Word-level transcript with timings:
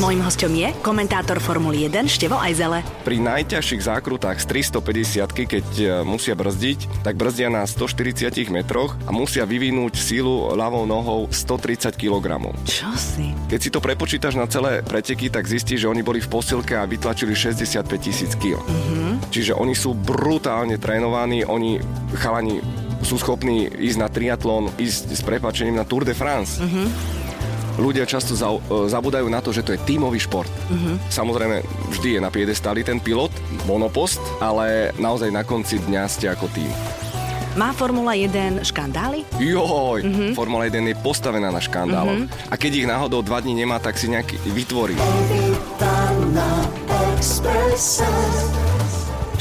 Mojím 0.00 0.24
hostom 0.24 0.52
je 0.56 0.72
komentátor 0.80 1.36
Formuly 1.38 1.86
1 1.88 2.08
Števo 2.08 2.40
Ajzele. 2.40 2.80
Pri 3.04 3.20
najťažších 3.20 3.84
zákrutách 3.84 4.40
z 4.40 4.68
350 4.72 5.30
keď 5.46 5.66
e, 5.78 5.84
musia 6.02 6.32
brzdiť, 6.32 7.04
tak 7.04 7.20
brzdia 7.20 7.52
na 7.52 7.68
140 7.68 8.32
metroch 8.48 8.96
a 9.04 9.12
musia 9.12 9.44
vyvinúť 9.44 9.94
sílu 10.00 10.56
ľavou 10.56 10.88
nohou 10.88 11.28
130 11.28 11.92
kg. 11.96 12.40
Čo 12.64 12.88
si? 12.96 13.36
Keď 13.52 13.60
si 13.60 13.70
to 13.70 13.84
prepočítaš 13.84 14.34
na 14.36 14.48
celé 14.48 14.80
preteky, 14.80 15.28
tak 15.28 15.44
zistíš, 15.44 15.84
že 15.84 15.90
oni 15.92 16.00
boli 16.00 16.24
v 16.24 16.28
posilke 16.32 16.72
a 16.72 16.88
vytlačili 16.88 17.36
65 17.36 17.84
tisíc 18.00 18.32
kg. 18.36 18.58
Mm-hmm. 18.58 19.28
Čiže 19.28 19.52
oni 19.56 19.76
sú 19.76 19.92
brutálne 19.92 20.80
trénovaní, 20.80 21.44
oni 21.44 21.80
chalani 22.16 22.64
sú 23.02 23.18
schopní 23.18 23.66
ísť 23.68 23.98
na 23.98 24.08
triatlon, 24.08 24.72
ísť 24.78 25.12
s 25.12 25.22
prepačením 25.26 25.76
na 25.76 25.84
Tour 25.84 26.06
de 26.06 26.16
France. 26.16 26.62
Mm-hmm 26.62 27.21
ľudia 27.80 28.04
často 28.04 28.36
za, 28.36 28.52
e, 28.52 28.58
zabudajú 28.88 29.28
na 29.28 29.40
to, 29.40 29.54
že 29.54 29.64
to 29.64 29.72
je 29.76 29.80
tímový 29.84 30.20
šport. 30.20 30.50
Uh-huh. 30.68 30.96
Samozrejme, 31.08 31.62
vždy 31.92 32.18
je 32.18 32.20
na 32.20 32.30
piedestali 32.32 32.84
ten 32.84 33.00
pilot, 33.00 33.32
monopost, 33.64 34.20
ale 34.42 34.92
naozaj 35.00 35.32
na 35.32 35.46
konci 35.46 35.80
dňa 35.80 36.02
ste 36.08 36.28
ako 36.28 36.48
tým. 36.52 36.68
Má 37.52 37.68
Formula 37.76 38.16
1 38.16 38.64
škandály? 38.64 39.28
Joj, 39.36 40.00
uh-huh. 40.00 40.32
Formula 40.32 40.64
1 40.64 40.88
je 40.88 40.96
postavená 41.04 41.52
na 41.52 41.60
škandáloch. 41.60 42.24
Uh-huh. 42.24 42.48
A 42.48 42.56
keď 42.56 42.72
ich 42.80 42.88
náhodou 42.88 43.20
dva 43.20 43.44
dní 43.44 43.52
nemá, 43.52 43.76
tak 43.76 44.00
si 44.00 44.08
nejaký 44.08 44.40
vytvorí. 44.56 44.96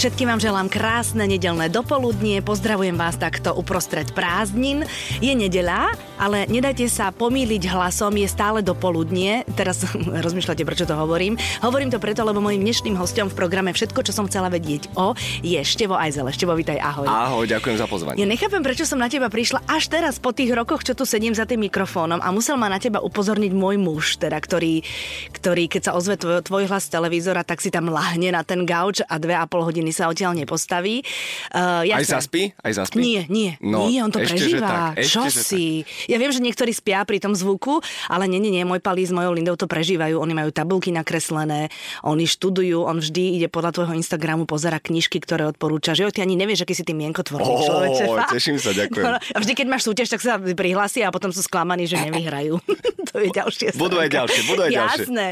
Všetkým 0.01 0.33
vám 0.33 0.41
želám 0.41 0.65
krásne 0.65 1.29
nedelné 1.29 1.69
dopoludnie, 1.69 2.41
pozdravujem 2.41 2.97
vás 2.97 3.21
takto 3.21 3.53
uprostred 3.53 4.09
prázdnin. 4.17 4.81
Je 5.21 5.29
nedeľa, 5.29 5.93
ale 6.17 6.49
nedajte 6.49 6.89
sa 6.89 7.13
pomýliť 7.13 7.69
hlasom, 7.69 8.09
je 8.17 8.25
stále 8.25 8.65
dopoludnie. 8.65 9.45
Teraz 9.53 9.85
rozmýšľate, 10.25 10.65
prečo 10.65 10.89
to 10.89 10.97
hovorím. 10.97 11.37
Hovorím 11.61 11.93
to 11.93 12.01
preto, 12.01 12.25
lebo 12.25 12.41
mojim 12.41 12.65
dnešným 12.65 12.97
hostom 12.97 13.29
v 13.29 13.37
programe 13.45 13.77
Všetko, 13.77 14.01
čo 14.01 14.09
som 14.09 14.25
chcela 14.25 14.49
vedieť 14.49 14.89
o, 14.97 15.13
je 15.45 15.61
Števo 15.61 15.93
Ajzele. 15.93 16.33
Števo, 16.33 16.57
vítaj, 16.57 16.81
ahoj. 16.81 17.05
Ahoj, 17.05 17.45
ďakujem 17.45 17.77
za 17.77 17.85
pozvanie. 17.85 18.17
Ja 18.17 18.25
nechápem, 18.25 18.65
prečo 18.65 18.89
som 18.89 18.97
na 18.97 19.05
teba 19.05 19.29
prišla 19.29 19.69
až 19.69 19.85
teraz 19.85 20.17
po 20.17 20.33
tých 20.33 20.49
rokoch, 20.49 20.81
čo 20.81 20.97
tu 20.97 21.05
sedím 21.05 21.37
za 21.37 21.45
tým 21.45 21.61
mikrofónom 21.69 22.25
a 22.25 22.33
musel 22.33 22.57
ma 22.57 22.73
na 22.73 22.81
teba 22.81 23.05
upozorniť 23.05 23.53
môj 23.53 23.77
muž, 23.77 24.17
teda, 24.17 24.41
ktorý, 24.41 24.81
ktorý 25.29 25.69
keď 25.69 25.81
sa 25.85 25.91
ozve 25.93 26.17
tvoj, 26.17 26.41
tvoj 26.41 26.73
hlas 26.73 26.89
z 26.89 26.97
televízora, 26.97 27.45
tak 27.45 27.61
si 27.61 27.69
tam 27.69 27.93
lahne 27.93 28.33
na 28.33 28.41
ten 28.41 28.65
gauč 28.65 29.05
a 29.05 29.21
dve 29.21 29.37
a 29.37 29.45
pol 29.45 29.61
hodiny 29.61 29.90
sa 29.95 30.11
odtiaľ 30.11 30.35
nepostaví. 30.35 31.03
Uh, 31.51 31.83
ja 31.87 31.99
aj 31.99 32.05
sa... 32.07 32.19
zaspí? 32.19 32.51
Aj 32.59 32.73
zaspí? 32.73 32.99
Nie, 32.99 33.21
nie, 33.27 33.55
no, 33.61 33.87
nie, 33.87 33.99
on 34.03 34.11
to 34.11 34.19
ešte, 34.19 34.35
prežíva. 34.35 34.95
Ešte, 34.95 35.11
Čo 35.11 35.21
si? 35.29 35.65
Tak. 35.83 36.11
Ja 36.11 36.17
viem, 36.19 36.31
že 36.31 36.41
niektorí 36.43 36.71
spia 36.71 37.03
pri 37.07 37.19
tom 37.19 37.35
zvuku, 37.35 37.83
ale 38.07 38.27
nie, 38.27 38.39
nie, 38.39 38.51
nie, 38.51 38.63
môj 38.67 38.79
palí 38.83 39.03
s 39.03 39.13
mojou 39.13 39.35
Lindou 39.35 39.55
to 39.55 39.67
prežívajú. 39.69 40.17
Oni 40.17 40.33
majú 40.35 40.49
tabulky 40.51 40.89
nakreslené, 40.89 41.71
oni 42.03 42.25
študujú, 42.25 42.83
on 42.87 42.99
vždy 42.99 43.39
ide 43.39 43.47
podľa 43.51 43.75
tvojho 43.75 43.93
Instagramu, 43.95 44.43
pozera 44.47 44.79
knižky, 44.79 45.21
ktoré 45.23 45.47
odporúča. 45.47 45.93
Že 45.93 46.15
ty 46.15 46.19
ani 46.23 46.35
nevieš, 46.39 46.63
aký 46.65 46.73
si 46.75 46.83
ty 46.83 46.95
mienkotvorný 46.95 47.47
oh, 47.47 47.61
človek. 47.61 48.31
Teším 48.37 48.57
sa, 48.57 48.71
ďakujem. 48.73 49.03
No, 49.03 49.19
a 49.19 49.37
vždy, 49.37 49.53
keď 49.53 49.67
máš 49.67 49.83
súťaž, 49.87 50.07
tak 50.11 50.21
sa 50.23 50.39
prihlási 50.39 51.03
a 51.05 51.09
potom 51.13 51.29
sú 51.29 51.43
sklamaní, 51.43 51.85
že 51.85 51.99
nevyhrajú. 51.99 52.57
to 53.11 53.15
je 53.19 53.29
ďalšie. 53.33 53.67
Budú 53.75 53.99
aj 53.99 54.09
ďalšie, 54.09 54.41
budú 54.47 54.61
aj 54.65 54.71
ďalšie. 54.71 55.01
Jasné. 55.07 55.27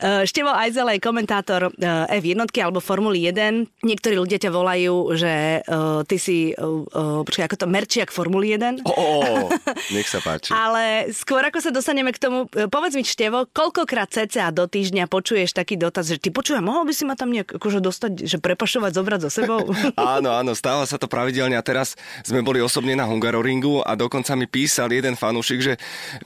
Uh, 0.00 0.22
Števo 0.24 0.50
Ajzel 0.52 0.88
je 0.96 1.00
komentátor 1.02 1.70
uh, 1.70 2.16
F1 2.18 2.48
alebo 2.64 2.80
Formuly 2.80 3.28
1. 3.28 3.86
Niektorí 3.88 4.20
ľudia 4.20 4.36
ťa 4.36 4.52
volajú, 4.52 5.16
že 5.16 5.64
uh, 5.64 6.04
ty 6.04 6.20
si, 6.20 6.52
uh, 6.52 7.24
počkaj, 7.24 7.48
ako 7.48 7.56
to, 7.64 7.66
merčiak 7.72 8.12
Formuly 8.12 8.60
1. 8.60 8.84
Oh, 8.84 8.92
oh, 8.92 9.48
nech 9.96 10.04
sa 10.04 10.20
páči. 10.20 10.52
Ale 10.52 11.08
skôr 11.16 11.40
ako 11.40 11.64
sa 11.64 11.72
dostaneme 11.72 12.12
k 12.12 12.20
tomu, 12.20 12.44
povedz 12.68 13.00
mi 13.00 13.08
Števo, 13.08 13.48
koľkokrát 13.48 14.12
cca 14.12 14.52
do 14.52 14.68
týždňa 14.68 15.08
počuješ 15.08 15.56
taký 15.56 15.80
dotaz, 15.80 16.12
že 16.12 16.20
ty 16.20 16.28
počúvaj, 16.28 16.60
mohol 16.60 16.84
by 16.84 16.92
si 16.92 17.08
ma 17.08 17.16
tam 17.16 17.32
nejak 17.32 17.56
akože 17.56 17.80
dostať, 17.80 18.28
že 18.28 18.36
prepašovať, 18.36 18.92
zobrať 18.92 19.20
so 19.24 19.30
sebou? 19.32 19.72
áno, 19.96 20.36
áno, 20.36 20.52
stáva 20.52 20.84
sa 20.84 21.00
to 21.00 21.08
pravidelne 21.08 21.56
a 21.56 21.64
teraz 21.64 21.96
sme 22.20 22.44
boli 22.44 22.60
osobne 22.60 22.92
na 22.92 23.08
Hungaroringu 23.08 23.80
a 23.80 23.96
dokonca 23.96 24.36
mi 24.36 24.44
písal 24.44 24.92
jeden 24.92 25.16
fanúšik, 25.16 25.64
že 25.64 25.74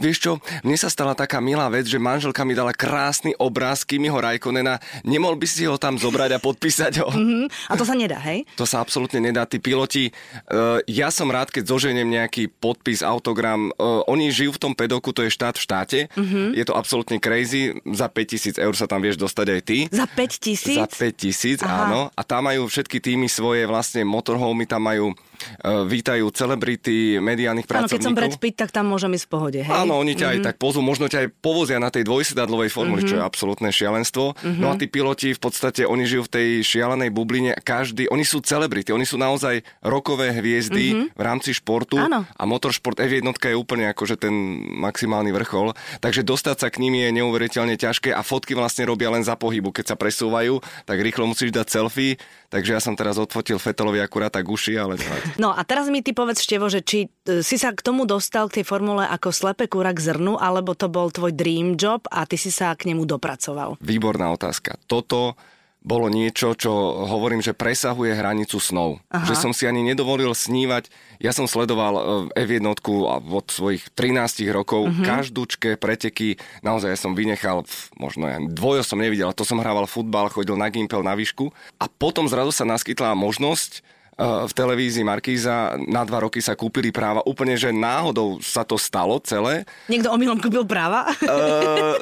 vieš 0.03 0.19
čo, 0.27 0.33
mne 0.67 0.75
sa 0.75 0.91
stala 0.91 1.15
taká 1.15 1.39
milá 1.39 1.71
vec, 1.71 1.87
že 1.87 2.03
manželka 2.03 2.43
mi 2.43 2.59
dala 2.59 2.75
krásny 2.75 3.39
obraz 3.39 3.87
Kimiho 3.87 4.19
Rajkonena, 4.19 4.83
nemol 5.06 5.39
by 5.39 5.47
si 5.47 5.69
ho 5.69 5.78
tam 5.78 6.01
zobrať 6.01 6.34
a 6.34 6.43
podpísať 6.43 6.93
ho. 7.05 7.09
Mm-hmm. 7.12 7.45
A 7.69 7.75
to 7.79 7.85
sa 7.85 7.95
nedá, 7.97 8.19
hej? 8.23 8.45
To 8.57 8.67
sa 8.69 8.83
absolútne 8.83 9.21
nedá. 9.23 9.45
Tí 9.47 9.59
piloti, 9.59 10.11
uh, 10.53 10.79
ja 10.89 11.13
som 11.13 11.29
rád, 11.31 11.53
keď 11.53 11.69
zoženiem 11.69 12.09
nejaký 12.09 12.49
podpis, 12.49 13.05
autogram. 13.05 13.71
Uh, 13.77 14.03
oni 14.09 14.33
žijú 14.33 14.57
v 14.57 14.63
tom 14.69 14.73
pedoku, 14.73 15.15
to 15.15 15.25
je 15.27 15.31
štát 15.31 15.57
v 15.57 15.65
štáte. 15.65 15.99
Uh-huh. 16.13 16.51
Je 16.53 16.65
to 16.65 16.75
absolútne 16.77 17.19
crazy. 17.23 17.77
Za 17.89 18.09
5000 18.09 18.59
eur 18.61 18.75
sa 18.75 18.87
tam 18.89 19.01
vieš 19.01 19.21
dostať 19.21 19.47
aj 19.49 19.61
ty. 19.65 19.79
Za 19.89 20.07
5000? 20.09 20.81
Za 20.81 20.87
5000, 20.89 21.63
áno. 21.65 22.09
A 22.13 22.23
tam 22.23 22.49
majú 22.49 22.69
všetky 22.69 22.99
týmy 22.99 23.27
svoje 23.27 23.65
vlastne 23.65 24.03
motorhomy, 24.03 24.65
tam 24.69 24.84
majú 24.87 25.17
vítajú 25.62 26.26
celebrity, 26.34 27.19
mediálnych 27.19 27.66
pracovníkov. 27.66 27.92
Áno, 27.92 27.98
keď 27.98 28.06
som 28.06 28.14
Brad 28.16 28.36
Pitt, 28.38 28.56
tak 28.58 28.70
tam 28.70 28.91
môžem 28.91 29.12
ísť 29.14 29.26
v 29.26 29.30
pohode, 29.30 29.60
hej? 29.62 29.72
Áno, 29.72 29.98
oni 29.98 30.12
ťa 30.12 30.19
mm-hmm. 30.19 30.32
aj 30.32 30.38
mhm. 30.38 30.47
tak 30.47 30.56
pozú, 30.58 30.78
možno 30.80 31.06
ťa 31.06 31.19
aj 31.25 31.28
povozia 31.38 31.78
na 31.78 31.91
tej 31.91 32.06
dvojsedadlovej 32.06 32.70
formuli, 32.70 33.03
mm-hmm. 33.03 33.10
čo 33.10 33.16
je 33.19 33.22
mhm. 33.22 33.28
absolútne 33.28 33.69
šialenstvo. 33.70 34.25
Mm-hmm. 34.34 34.60
No 34.62 34.66
a 34.70 34.75
tí 34.76 34.86
piloti 34.91 35.34
v 35.34 35.41
podstate, 35.41 35.82
oni 35.86 36.04
žijú 36.06 36.26
v 36.26 36.32
tej 36.32 36.48
šialenej 36.62 37.10
bubline, 37.10 37.53
každý, 37.62 38.08
oni 38.10 38.26
sú 38.26 38.42
celebrity, 38.42 38.91
oni 38.91 39.06
sú 39.06 39.16
naozaj 39.20 39.62
rokové 39.84 40.34
hviezdy 40.34 40.84
mm-hmm. 40.92 41.06
v 41.14 41.22
rámci 41.22 41.50
športu 41.54 41.98
Áno. 41.98 42.24
a 42.26 42.42
motoršport 42.47 42.98
F1 42.98 43.22
je 43.22 43.56
úplne 43.59 43.91
akože 43.91 44.16
ten 44.16 44.32
maximálny 44.80 45.34
vrchol, 45.34 45.74
takže 46.00 46.24
dostať 46.24 46.56
sa 46.56 46.69
k 46.70 46.80
ním 46.80 46.98
je 47.03 47.09
neuveriteľne 47.22 47.76
ťažké 47.76 48.14
a 48.14 48.24
fotky 48.24 48.56
vlastne 48.56 48.88
robia 48.88 49.12
len 49.12 49.22
za 49.22 49.36
pohybu, 49.36 49.74
keď 49.74 49.94
sa 49.94 49.97
presúvajú, 49.98 50.62
tak 50.88 50.98
rýchlo 50.98 51.28
musíš 51.28 51.53
dať 51.53 51.66
selfie, 51.69 52.16
takže 52.48 52.76
ja 52.76 52.80
som 52.80 52.97
teraz 52.97 53.20
odfotil 53.20 53.60
Fetelovi 53.60 54.00
akurát 54.00 54.32
tak 54.32 54.48
uši, 54.48 54.78
ale... 54.78 54.97
No 55.38 55.54
a 55.54 55.60
teraz 55.62 55.88
mi 55.93 56.04
ty 56.04 56.16
povedz, 56.16 56.43
Števo, 56.43 56.66
že 56.66 56.82
či 56.82 57.09
e, 57.28 57.41
si 57.44 57.56
sa 57.56 57.72
k 57.72 57.84
tomu 57.84 58.09
dostal 58.09 58.50
k 58.50 58.60
tej 58.60 58.65
formule 58.66 59.04
ako 59.06 59.31
slepe 59.31 59.70
kúra 59.70 59.94
k 59.94 60.03
zrnu, 60.03 60.37
alebo 60.41 60.75
to 60.76 60.91
bol 60.91 61.09
tvoj 61.09 61.32
dream 61.32 61.78
job 61.78 62.04
a 62.10 62.26
ty 62.26 62.37
si 62.37 62.50
sa 62.50 62.75
k 62.75 62.91
nemu 62.93 63.06
dopracoval? 63.06 63.78
Výborná 63.81 64.32
otázka. 64.34 64.76
Toto 64.91 65.38
bolo 65.82 66.06
niečo, 66.06 66.54
čo 66.54 66.71
hovorím, 67.10 67.42
že 67.42 67.59
presahuje 67.59 68.15
hranicu 68.15 68.62
snov. 68.62 69.03
Aha. 69.10 69.26
Že 69.26 69.34
som 69.34 69.53
si 69.53 69.66
ani 69.66 69.82
nedovolil 69.82 70.31
snívať. 70.31 70.87
Ja 71.19 71.34
som 71.34 71.50
sledoval 71.50 72.31
e, 72.32 72.47
F1 72.47 72.62
od 72.62 73.47
svojich 73.50 73.91
13 73.98 74.47
rokov, 74.54 74.87
uh-huh. 74.87 75.03
každúčke 75.03 75.75
preteky, 75.75 76.38
naozaj 76.62 76.94
ja 76.94 76.98
som 76.98 77.19
vynechal, 77.19 77.66
možno 77.98 78.31
ja 78.31 78.38
dvojo 78.38 78.87
som 78.87 79.03
nevidel, 79.03 79.34
to 79.34 79.42
som 79.42 79.59
hrával 79.59 79.91
futbal, 79.91 80.31
chodil 80.31 80.54
na 80.54 80.71
Gimpel 80.71 81.03
na 81.03 81.19
výšku 81.19 81.50
a 81.82 81.91
potom 81.91 82.31
zrazu 82.31 82.54
sa 82.54 82.62
naskytla 82.62 83.19
možnosť 83.19 83.82
v 84.22 84.53
televízii 84.53 85.05
Markíza 85.06 85.75
na 85.88 86.06
dva 86.06 86.22
roky 86.22 86.38
sa 86.38 86.55
kúpili 86.55 86.94
práva. 86.94 87.25
Úplne, 87.27 87.59
že 87.59 87.75
náhodou 87.75 88.38
sa 88.43 88.62
to 88.62 88.78
stalo 88.78 89.19
celé. 89.22 89.66
Niekto 89.91 90.12
omylom 90.15 90.38
kúpil 90.38 90.62
práva? 90.66 91.10
Uh, 91.22 91.99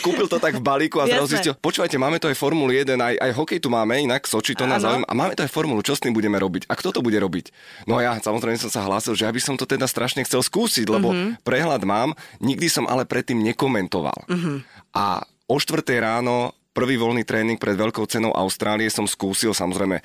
kúpil 0.00 0.26
to 0.26 0.42
tak 0.42 0.58
v 0.58 0.62
balíku 0.64 0.98
a 0.98 1.06
zrazu 1.06 1.36
zistil, 1.36 1.54
počúvajte, 1.54 1.94
máme 2.00 2.18
to 2.18 2.26
aj 2.26 2.36
Formulu 2.36 2.72
1, 2.72 2.96
aj, 2.96 3.14
aj 3.22 3.30
hokej 3.36 3.58
tu 3.62 3.68
máme, 3.70 3.94
inak 4.02 4.26
Soči 4.26 4.56
to 4.56 4.66
nás 4.66 4.82
zaujíma. 4.82 5.06
A 5.06 5.14
máme 5.14 5.38
to 5.38 5.44
aj 5.46 5.52
Formulu, 5.52 5.80
čo 5.84 5.94
s 5.94 6.02
tým 6.02 6.16
budeme 6.16 6.40
robiť? 6.40 6.66
A 6.66 6.74
kto 6.74 6.90
to 6.90 7.00
bude 7.04 7.16
robiť? 7.16 7.52
No 7.86 8.02
ja 8.02 8.16
samozrejme 8.18 8.58
som 8.58 8.72
sa 8.72 8.82
hlásil, 8.82 9.14
že 9.14 9.28
ja 9.28 9.32
by 9.32 9.40
som 9.40 9.54
to 9.54 9.68
teda 9.68 9.86
strašne 9.86 10.26
chcel 10.26 10.42
skúsiť, 10.42 10.86
lebo 10.90 11.12
uh-huh. 11.12 11.38
prehľad 11.46 11.86
mám, 11.86 12.18
nikdy 12.42 12.66
som 12.66 12.88
ale 12.90 13.06
predtým 13.06 13.38
nekomentoval. 13.46 14.26
Uh-huh. 14.26 14.64
A 14.96 15.22
o 15.46 15.56
4 15.60 15.86
ráno 16.02 16.56
prvý 16.76 17.00
voľný 17.00 17.24
tréning 17.24 17.56
pred 17.56 17.72
veľkou 17.72 18.04
cenou 18.04 18.36
Austrálie 18.36 18.92
som 18.92 19.08
skúsil, 19.08 19.56
samozrejme, 19.56 20.04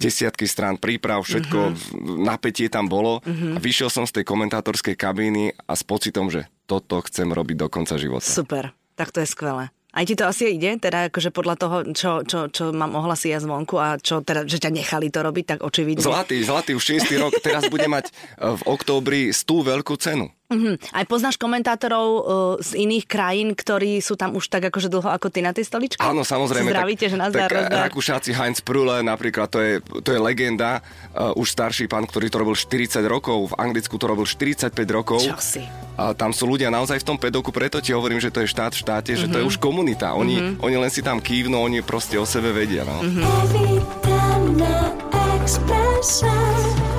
desiatky 0.00 0.48
strán 0.48 0.80
príprav, 0.80 1.20
všetko, 1.20 1.60
uh-huh. 1.76 2.24
napätie 2.24 2.72
tam 2.72 2.88
bolo. 2.88 3.20
Uh-huh. 3.20 3.52
A 3.52 3.58
vyšiel 3.60 3.92
som 3.92 4.08
z 4.08 4.16
tej 4.16 4.24
komentátorskej 4.24 4.96
kabíny 4.96 5.52
a 5.52 5.76
s 5.76 5.84
pocitom, 5.84 6.32
že 6.32 6.48
toto 6.64 7.04
chcem 7.04 7.28
robiť 7.28 7.56
do 7.60 7.68
konca 7.68 8.00
života. 8.00 8.24
Super, 8.24 8.72
tak 8.96 9.12
to 9.12 9.20
je 9.20 9.28
skvelé. 9.28 9.68
Aj 9.96 10.04
ti 10.04 10.12
to 10.12 10.28
asi 10.28 10.52
ide, 10.52 10.76
teda 10.76 11.08
akože 11.08 11.32
podľa 11.32 11.56
toho, 11.56 11.76
čo, 11.96 12.20
čo, 12.20 12.52
čo 12.52 12.68
mám 12.68 12.92
ohlasy 13.00 13.32
ja 13.32 13.40
zvonku 13.40 13.80
a 13.80 13.96
čo 13.96 14.20
teda, 14.20 14.44
že 14.44 14.60
ťa 14.60 14.68
nechali 14.68 15.08
to 15.08 15.24
robiť, 15.24 15.56
tak 15.56 15.58
očividne. 15.64 16.04
Zlatý, 16.04 16.44
zlatý, 16.44 16.76
už 16.76 17.00
6. 17.00 17.08
rok, 17.16 17.32
teraz 17.40 17.64
bude 17.72 17.88
mať 17.88 18.12
v 18.36 18.62
októbri 18.68 19.32
tú 19.32 19.64
veľkú 19.64 19.96
cenu. 19.96 20.35
Uh-huh. 20.46 20.78
Aj 20.94 21.02
poznáš 21.10 21.34
komentátorov 21.42 22.06
uh, 22.06 22.22
z 22.62 22.86
iných 22.86 23.10
krajín, 23.10 23.50
ktorí 23.58 23.98
sú 23.98 24.14
tam 24.14 24.38
už 24.38 24.46
tak 24.46 24.70
akože 24.70 24.86
dlho 24.86 25.10
ako 25.10 25.26
ty 25.26 25.42
na 25.42 25.50
tej 25.50 25.66
stoličke? 25.66 25.98
Áno, 25.98 26.22
samozrejme. 26.22 26.70
Zdravíte, 26.70 27.10
tak, 27.10 27.12
že 27.12 27.16
nazdar, 27.18 27.50
tak 27.50 27.90
Rakúšáci 27.90 28.30
Heinz 28.30 28.62
Prule 28.62 29.02
napríklad, 29.02 29.50
to 29.50 29.58
je, 29.58 29.82
to 30.06 30.14
je 30.14 30.20
legenda, 30.22 30.86
uh, 31.18 31.34
už 31.34 31.50
starší 31.50 31.90
pán, 31.90 32.06
ktorý 32.06 32.30
to 32.30 32.38
robil 32.38 32.54
40 32.54 33.02
rokov, 33.10 33.50
v 33.50 33.54
Anglicku 33.58 33.98
to 33.98 34.06
robil 34.06 34.22
45 34.22 34.70
rokov. 34.86 35.18
Čo 35.18 35.34
si? 35.42 35.66
A 35.98 36.14
tam 36.14 36.30
sú 36.30 36.46
ľudia 36.46 36.70
naozaj 36.70 37.02
v 37.02 37.06
tom 37.10 37.18
pedoku, 37.18 37.50
preto 37.50 37.82
ti 37.82 37.90
hovorím, 37.90 38.22
že 38.22 38.30
to 38.30 38.46
je 38.46 38.46
štát 38.46 38.70
v 38.70 38.78
štáte, 38.86 39.10
uh-huh. 39.18 39.26
že 39.26 39.32
to 39.32 39.42
je 39.42 39.44
mhm. 39.44 39.50
už 39.50 39.58
komunita. 39.58 40.14
Oni, 40.14 40.38
uh-huh. 40.38 40.62
oni 40.62 40.76
len 40.78 40.90
si 40.94 41.02
tam 41.02 41.18
kývnú, 41.18 41.58
oni 41.58 41.82
proste 41.82 42.14
o 42.22 42.26
sebe 42.28 42.54
vedia. 42.54 42.86
No. 42.86 43.02
Uh-huh. 43.02 43.24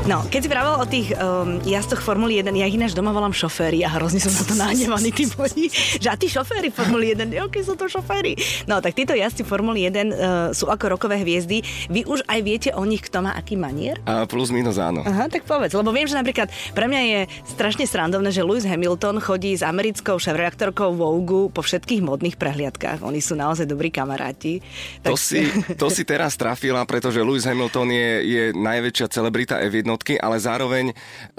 No, 0.07 0.23
keď 0.23 0.39
si 0.39 0.47
vravel 0.47 0.75
o 0.79 0.87
tých 0.87 1.11
um, 1.19 1.59
jazdoch 1.67 1.99
Formuly 1.99 2.39
1, 2.39 2.55
ja 2.55 2.63
ich 2.63 2.79
ináč 2.79 2.95
doma 2.95 3.11
volám 3.11 3.35
šoféry 3.35 3.83
a 3.83 3.91
hrozne 3.91 4.23
som 4.23 4.31
za 4.31 4.47
to 4.47 4.55
nahnevaný, 4.55 5.11
tí 5.11 5.27
moji, 5.35 5.67
že 5.99 6.07
a 6.07 6.15
tí 6.15 6.31
šoféry 6.31 6.71
Formuly 6.71 7.11
1, 7.11 7.35
ok, 7.43 7.55
sú 7.59 7.75
to 7.75 7.91
šoféry. 7.91 8.39
No, 8.71 8.79
tak 8.79 8.95
títo 8.95 9.11
jazdci 9.11 9.43
Formuly 9.43 9.91
1 9.91 9.91
uh, 9.91 10.11
sú 10.55 10.71
ako 10.71 10.95
rokové 10.95 11.19
hviezdy. 11.27 11.59
Vy 11.91 12.07
už 12.07 12.23
aj 12.23 12.39
viete 12.39 12.69
o 12.71 12.87
nich, 12.87 13.03
kto 13.03 13.19
má 13.19 13.35
aký 13.35 13.59
manier? 13.59 13.99
A 14.07 14.23
plus 14.23 14.47
minus 14.47 14.79
áno. 14.79 15.03
Aha, 15.03 15.27
tak 15.27 15.43
povedz, 15.43 15.75
lebo 15.75 15.91
viem, 15.91 16.07
že 16.07 16.15
napríklad 16.15 16.47
pre 16.71 16.87
mňa 16.87 17.01
je 17.03 17.19
strašne 17.51 17.83
srandovné, 17.83 18.31
že 18.31 18.47
Lewis 18.47 18.63
Hamilton 18.63 19.19
chodí 19.19 19.59
s 19.59 19.63
americkou 19.67 20.23
šéf-reaktorkou 20.23 20.95
Vogue 20.95 21.51
po 21.51 21.59
všetkých 21.59 21.99
modných 21.99 22.39
prehliadkách. 22.39 23.03
Oni 23.03 23.19
sú 23.19 23.35
naozaj 23.35 23.67
dobrí 23.67 23.91
kamaráti. 23.91 24.63
Tak... 25.03 25.11
To, 25.11 25.19
si, 25.19 25.51
to 25.75 25.91
si 25.91 26.07
teraz 26.07 26.39
trafila, 26.39 26.87
pretože 26.87 27.19
Lewis 27.19 27.43
Hamilton 27.43 27.91
je, 27.91 28.11
je 28.23 28.36
najväčšia 28.53 29.07
celebrita 29.09 29.57
F1 29.57 29.87
jednotky, 29.87 30.19
ale 30.19 30.35
zároveň 30.35 30.91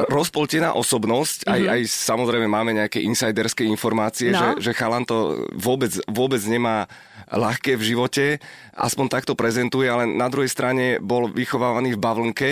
rozpoltená 0.09 0.73
osobnosť, 0.73 1.45
mm-hmm. 1.45 1.53
aj, 1.53 1.61
mhm. 1.61 1.71
aj 1.77 1.81
samozrejme 1.93 2.47
máme 2.49 2.73
nejaké 2.73 3.05
insiderské 3.05 3.69
informácie, 3.69 4.33
no. 4.33 4.56
že, 4.56 4.73
že 4.73 4.73
chalan 4.73 5.05
to 5.05 5.45
vôbec, 5.53 5.93
vôbec 6.09 6.41
nemá 6.49 6.89
ľahké 7.29 7.77
v 7.77 7.87
živote, 7.93 8.25
aspoň 8.73 9.06
takto 9.12 9.37
prezentuje, 9.37 9.85
ale 9.85 10.09
na 10.09 10.33
druhej 10.33 10.49
strane 10.49 10.97
bol 10.97 11.29
vychovávaný 11.29 11.93
v 11.93 12.00
bavlnke 12.00 12.50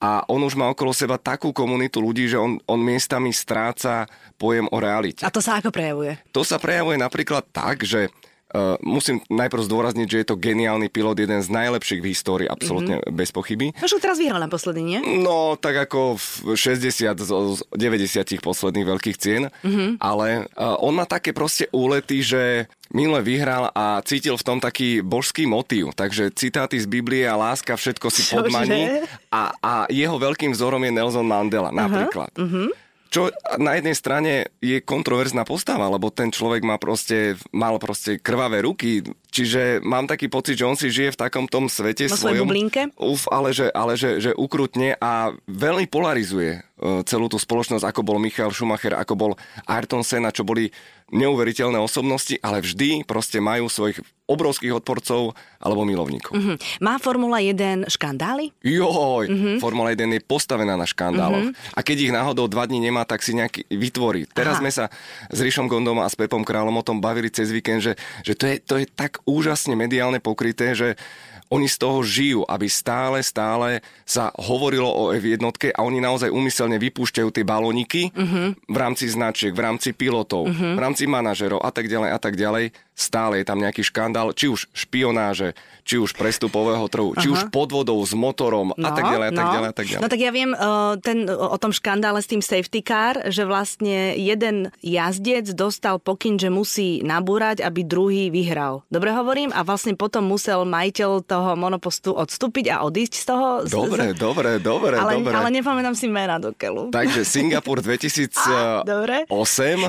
a 0.00 0.24
on 0.32 0.40
už 0.40 0.56
má 0.56 0.72
okolo 0.72 0.96
seba 0.96 1.20
takú 1.20 1.52
komunitu 1.52 2.00
ľudí, 2.00 2.24
že 2.24 2.40
on, 2.40 2.56
on 2.64 2.80
miestami 2.80 3.36
stráca 3.36 4.08
pojem 4.40 4.64
o 4.72 4.80
realite. 4.80 5.28
A 5.28 5.34
to 5.34 5.44
sa 5.44 5.60
ako 5.60 5.68
prejavuje? 5.68 6.16
To 6.32 6.40
sa 6.40 6.56
prejavuje 6.56 6.96
napríklad 6.96 7.44
tak, 7.52 7.84
že 7.84 8.08
Uh, 8.48 8.80
musím 8.80 9.20
najprv 9.28 9.60
zdôrazniť, 9.60 10.08
že 10.08 10.18
je 10.24 10.26
to 10.32 10.40
geniálny 10.40 10.88
pilot, 10.88 11.20
jeden 11.20 11.44
z 11.44 11.52
najlepších 11.52 12.00
v 12.00 12.10
histórii, 12.16 12.48
absolútne 12.48 12.96
mm-hmm. 12.96 13.12
bez 13.12 13.28
pochyby. 13.28 13.76
Možno 13.76 14.00
teraz 14.00 14.16
vyhral 14.16 14.40
naposledy, 14.40 14.80
nie? 14.80 14.98
No, 15.20 15.60
tak 15.60 15.76
ako 15.76 16.16
v 16.16 16.56
60 16.56 17.28
z 17.28 17.30
90 17.76 18.40
posledných 18.40 18.86
veľkých 18.88 19.16
cien, 19.20 19.52
mm-hmm. 19.52 20.00
ale 20.00 20.48
uh, 20.56 20.80
on 20.80 20.96
má 20.96 21.04
také 21.04 21.36
proste 21.36 21.68
úlety, 21.76 22.24
že 22.24 22.72
minule 22.88 23.20
vyhral 23.20 23.68
a 23.76 24.00
cítil 24.00 24.40
v 24.40 24.46
tom 24.46 24.58
taký 24.64 25.04
božský 25.04 25.44
motív. 25.44 25.92
Takže 25.92 26.32
citáty 26.32 26.80
z 26.80 26.88
Biblie 26.88 27.28
a 27.28 27.36
láska 27.36 27.76
všetko 27.76 28.08
si 28.08 28.24
podmaní. 28.32 29.04
A, 29.28 29.52
a 29.60 29.72
jeho 29.92 30.16
veľkým 30.16 30.56
vzorom 30.56 30.80
je 30.88 30.92
Nelson 30.92 31.26
Mandela 31.28 31.68
napríklad. 31.68 32.32
Uh-huh. 32.32 32.72
Uh-huh. 32.72 32.87
Čo 33.08 33.32
na 33.56 33.72
jednej 33.80 33.96
strane 33.96 34.32
je 34.60 34.84
kontroverzná 34.84 35.48
postava, 35.48 35.88
lebo 35.88 36.12
ten 36.12 36.28
človek 36.28 36.60
má 36.60 36.76
proste, 36.76 37.40
mal 37.56 37.80
proste 37.80 38.20
krvavé 38.20 38.60
ruky, 38.60 39.00
čiže 39.32 39.80
mám 39.80 40.04
taký 40.04 40.28
pocit, 40.28 40.60
že 40.60 40.68
on 40.68 40.76
si 40.76 40.92
žije 40.92 41.16
v 41.16 41.20
takom 41.24 41.48
tom 41.48 41.72
svete 41.72 42.04
Vo 42.12 42.20
svojom. 42.20 42.44
bublinke? 42.44 42.92
Uf, 43.00 43.24
ale 43.32 43.56
že, 43.56 43.72
ale 43.72 43.96
že, 43.96 44.20
že 44.20 44.36
ukrutne 44.36 45.00
a 45.00 45.32
veľmi 45.48 45.88
polarizuje 45.88 46.67
celú 47.06 47.26
tú 47.26 47.38
spoločnosť, 47.40 47.82
ako 47.82 48.00
bol 48.06 48.22
Michael 48.22 48.54
Schumacher, 48.54 48.94
ako 48.94 49.14
bol 49.18 49.32
Ayrton 49.66 50.06
Senna, 50.06 50.30
čo 50.30 50.46
boli 50.46 50.70
neuveriteľné 51.08 51.80
osobnosti, 51.80 52.36
ale 52.44 52.60
vždy 52.60 53.08
proste 53.08 53.40
majú 53.40 53.72
svojich 53.72 54.04
obrovských 54.28 54.76
odporcov 54.76 55.32
alebo 55.56 55.88
milovníkov. 55.88 56.36
Mm-hmm. 56.36 56.84
Má 56.84 57.00
Formula 57.00 57.40
1 57.40 57.88
škandály? 57.88 58.52
Joj, 58.60 59.24
mm-hmm. 59.24 59.56
Formula 59.56 59.96
1 59.96 60.04
je 60.04 60.20
postavená 60.20 60.76
na 60.76 60.84
škandáloch. 60.84 61.48
Mm-hmm. 61.48 61.72
A 61.72 61.80
keď 61.80 61.96
ich 61.96 62.12
náhodou 62.12 62.44
dva 62.44 62.68
dní 62.68 62.84
nemá, 62.84 63.08
tak 63.08 63.24
si 63.24 63.32
nejaký 63.32 63.64
vytvorí. 63.72 64.28
Teraz 64.28 64.60
Aha. 64.60 64.68
sme 64.68 64.70
sa 64.70 64.92
s 65.32 65.38
Rišom 65.40 65.64
Gondom 65.64 65.96
a 66.04 66.12
s 66.12 66.14
Pepom 66.14 66.44
Kráľom 66.44 66.76
o 66.76 66.84
tom 66.84 67.00
bavili 67.00 67.32
cez 67.32 67.48
víkend, 67.48 67.80
že, 67.80 67.96
že 68.20 68.36
to, 68.36 68.44
je, 68.44 68.56
to 68.60 68.74
je 68.76 68.84
tak 68.84 69.24
úžasne 69.24 69.72
mediálne 69.72 70.20
pokryté, 70.20 70.76
že 70.76 71.00
oni 71.48 71.66
z 71.66 71.76
toho 71.80 72.04
žijú, 72.04 72.40
aby 72.44 72.68
stále, 72.68 73.24
stále 73.24 73.80
sa 74.04 74.28
hovorilo 74.36 74.88
o 74.88 75.04
F1 75.16 75.40
a 75.72 75.80
oni 75.80 75.98
naozaj 76.00 76.28
úmyselne 76.28 76.76
vypúšťajú 76.76 77.28
tie 77.32 77.44
balóniky 77.44 78.12
uh-huh. 78.12 78.52
v 78.54 78.76
rámci 78.76 79.08
značiek, 79.08 79.52
v 79.52 79.64
rámci 79.64 79.96
pilotov, 79.96 80.48
uh-huh. 80.48 80.76
v 80.76 80.80
rámci 80.80 81.08
manažerov 81.08 81.64
a 81.64 81.70
tak 81.72 81.88
ďalej 81.88 82.10
a 82.12 82.18
tak 82.20 82.34
ďalej 82.36 82.64
stále 82.98 83.38
je 83.38 83.46
tam 83.46 83.62
nejaký 83.62 83.86
škandál, 83.86 84.34
či 84.34 84.50
už 84.50 84.66
špionáže, 84.74 85.54
či 85.86 86.02
už 86.02 86.18
prestupového 86.18 86.82
trhu, 86.90 87.14
Aha. 87.14 87.22
či 87.22 87.30
už 87.30 87.46
podvodov 87.54 88.02
s 88.02 88.10
motorom 88.10 88.74
no, 88.74 88.82
a 88.82 88.90
tak 88.90 89.06
ďalej 89.06 89.26
a 89.30 89.32
tak 89.32 89.46
no. 89.46 89.54
ďalej 89.54 89.68
a 89.70 89.74
tak 89.78 89.86
ďalej. 89.86 90.02
No 90.02 90.10
tak 90.10 90.20
ja 90.20 90.30
viem 90.34 90.50
uh, 90.50 90.98
ten, 90.98 91.30
o 91.30 91.56
tom 91.62 91.70
škandále 91.70 92.18
s 92.18 92.26
tým 92.26 92.42
safety 92.42 92.82
car, 92.82 93.30
že 93.30 93.46
vlastne 93.46 94.18
jeden 94.18 94.74
jazdec 94.82 95.46
dostal 95.54 96.02
pokyn, 96.02 96.42
že 96.42 96.50
musí 96.50 97.00
nabúrať, 97.06 97.62
aby 97.62 97.86
druhý 97.86 98.34
vyhral. 98.34 98.82
Dobre 98.90 99.14
hovorím? 99.14 99.54
A 99.54 99.62
vlastne 99.62 99.94
potom 99.94 100.26
musel 100.26 100.66
majiteľ 100.66 101.22
toho 101.38 101.54
monopostu 101.54 102.10
odstúpiť 102.18 102.74
a 102.74 102.82
odísť 102.82 103.14
z 103.14 103.24
toho. 103.30 103.46
Dobre, 103.62 104.10
z... 104.10 104.18
dobre, 104.18 104.58
dobre, 104.58 104.98
ale, 104.98 105.22
dobre. 105.22 105.34
Ale 105.38 105.48
nepamätám 105.54 105.94
si 105.94 106.10
mena 106.10 106.42
do 106.42 106.50
keľu. 106.50 106.90
Takže 106.90 107.22
Singapur 107.38 107.78
2008. 107.78 108.82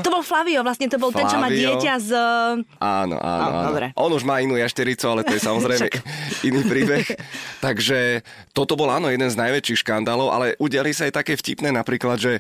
To 0.05 0.11
bol 0.13 0.21
Flavio, 0.21 0.61
vlastne 0.61 0.85
to 0.85 1.01
bol 1.01 1.09
Flavio. 1.09 1.25
ten, 1.25 1.33
čo 1.33 1.37
má 1.41 1.49
dieťa 1.49 1.93
z... 1.97 2.09
Áno, 2.77 3.17
áno, 3.17 3.17
áno. 3.17 3.67
Dobre. 3.73 3.85
On 3.97 4.13
už 4.13 4.21
má 4.21 4.37
inú 4.45 4.61
jaštericu, 4.61 5.09
ale 5.09 5.25
to 5.25 5.33
je 5.33 5.41
samozrejme 5.49 5.89
iný 6.45 6.61
príbeh. 6.69 7.05
Takže 7.65 8.21
toto 8.53 8.77
bol 8.77 8.93
áno 8.93 9.09
jeden 9.09 9.27
z 9.27 9.39
najväčších 9.41 9.81
škandálov, 9.81 10.29
ale 10.29 10.53
udiali 10.61 10.93
sa 10.93 11.09
aj 11.09 11.25
také 11.25 11.33
vtipné 11.33 11.73
napríklad, 11.73 12.21
že 12.21 12.33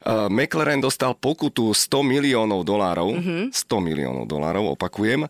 Uh, 0.00 0.32
McLaren 0.32 0.80
dostal 0.80 1.12
pokutu 1.12 1.76
100 1.76 1.92
miliónov 2.00 2.64
dolárov, 2.64 3.20
mm-hmm. 3.20 3.52
100 3.52 3.84
miliónov 3.84 4.24
dolárov, 4.24 4.72
opakujem, 4.72 5.28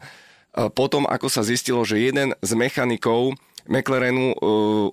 potom 0.75 1.06
ako 1.06 1.31
sa 1.31 1.47
zistilo, 1.47 1.87
že 1.87 2.02
jeden 2.02 2.35
z 2.43 2.50
mechanikov 2.58 3.38
McLarenu 3.70 4.35
uh, 4.35 4.91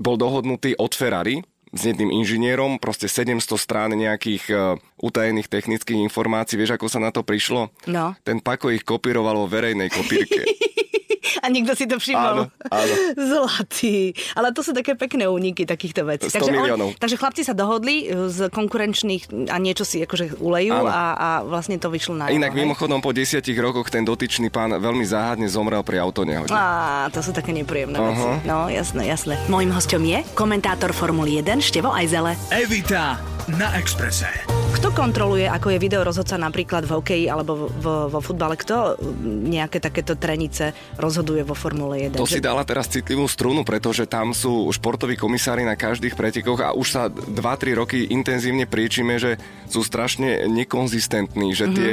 bol 0.00 0.16
dohodnutý 0.16 0.74
od 0.80 0.90
Ferrari, 0.96 1.44
s 1.70 1.86
jedným 1.86 2.10
inžinierom, 2.10 2.82
proste 2.82 3.06
700 3.06 3.38
strán 3.54 3.94
nejakých 3.94 4.44
uh, 4.50 4.58
utajených 5.00 5.48
technických 5.48 6.00
informácií. 6.00 6.60
Vieš, 6.60 6.76
ako 6.76 6.86
sa 6.88 7.00
na 7.00 7.10
to 7.10 7.24
prišlo? 7.24 7.72
No. 7.88 8.14
Ten 8.24 8.38
Pako 8.40 8.72
ich 8.72 8.84
kopíroval 8.84 9.36
vo 9.36 9.46
verejnej 9.48 9.88
kopírke. 9.88 10.44
A 11.40 11.46
niekto 11.48 11.72
si 11.72 11.88
to 11.88 11.96
všimol. 11.96 12.20
Áno, 12.20 12.42
áno. 12.68 12.94
Zlatý. 13.16 14.12
Ale 14.36 14.52
to 14.52 14.60
sú 14.60 14.76
také 14.76 14.92
pekné 14.98 15.24
úniky 15.24 15.64
takýchto 15.64 16.04
vecí. 16.04 16.28
100 16.28 16.36
takže, 16.36 16.52
miliónov. 16.52 16.88
On, 16.92 16.98
takže 17.00 17.16
chlapci 17.16 17.42
sa 17.46 17.54
dohodli 17.56 18.08
e, 18.08 18.28
z 18.28 18.52
konkurenčných 18.52 19.48
a 19.48 19.56
niečo 19.56 19.88
si 19.88 20.04
akože 20.04 20.40
ulejú 20.40 20.74
a, 20.74 21.16
a 21.16 21.28
vlastne 21.46 21.80
to 21.80 21.88
vyšlo 21.88 22.18
na 22.18 22.28
Inak 22.28 22.52
hej? 22.52 22.64
mimochodom 22.64 23.00
po 23.00 23.16
desiatich 23.16 23.56
rokoch 23.56 23.88
ten 23.88 24.04
dotyčný 24.04 24.52
pán 24.52 24.74
veľmi 24.76 25.04
záhadne 25.06 25.48
zomrel 25.48 25.80
pri 25.80 26.02
autonehode. 26.04 26.52
Á, 26.52 27.08
to 27.08 27.24
sú 27.24 27.32
také 27.32 27.56
nepríjemné 27.56 27.96
uh-huh. 27.96 28.12
veci. 28.12 28.28
No, 28.44 28.68
jasné, 28.68 29.08
jasné. 29.08 29.40
Mojím 29.48 29.72
hostom 29.72 30.02
je 30.04 30.20
komentátor 30.36 30.92
Formuly 30.92 31.40
1 31.40 31.64
Števo 31.64 31.92
Ajzele. 31.92 32.36
Evita 32.52 33.16
na 33.48 33.72
Exprese. 33.80 34.28
Kto 34.76 34.89
kontroluje, 34.90 35.46
ako 35.46 35.72
je 35.72 35.78
video 35.78 36.02
rozhodca 36.02 36.34
napríklad 36.36 36.84
v 36.84 36.92
hokeji 36.98 37.24
alebo 37.30 37.70
vo, 37.70 38.10
vo 38.10 38.20
futbale? 38.20 38.58
Kto 38.58 38.98
nejaké 39.26 39.78
takéto 39.78 40.18
trenice 40.18 40.74
rozhoduje 40.98 41.46
vo 41.46 41.54
Formule 41.54 42.10
1? 42.10 42.18
To 42.18 42.26
že... 42.26 42.38
si 42.38 42.44
dala 42.44 42.66
teraz 42.66 42.90
citlivú 42.90 43.24
strunu, 43.30 43.62
pretože 43.62 44.04
tam 44.04 44.34
sú 44.34 44.68
športoví 44.74 45.14
komisári 45.14 45.62
na 45.62 45.78
každých 45.78 46.18
pretekoch 46.18 46.60
a 46.60 46.74
už 46.74 46.86
sa 46.90 47.02
2-3 47.08 47.80
roky 47.80 47.98
intenzívne 48.10 48.66
priečíme, 48.66 49.16
že 49.16 49.38
sú 49.70 49.86
strašne 49.86 50.50
nekonzistentní, 50.50 51.54
že 51.54 51.66
mm-hmm. 51.70 51.78
tie 51.78 51.92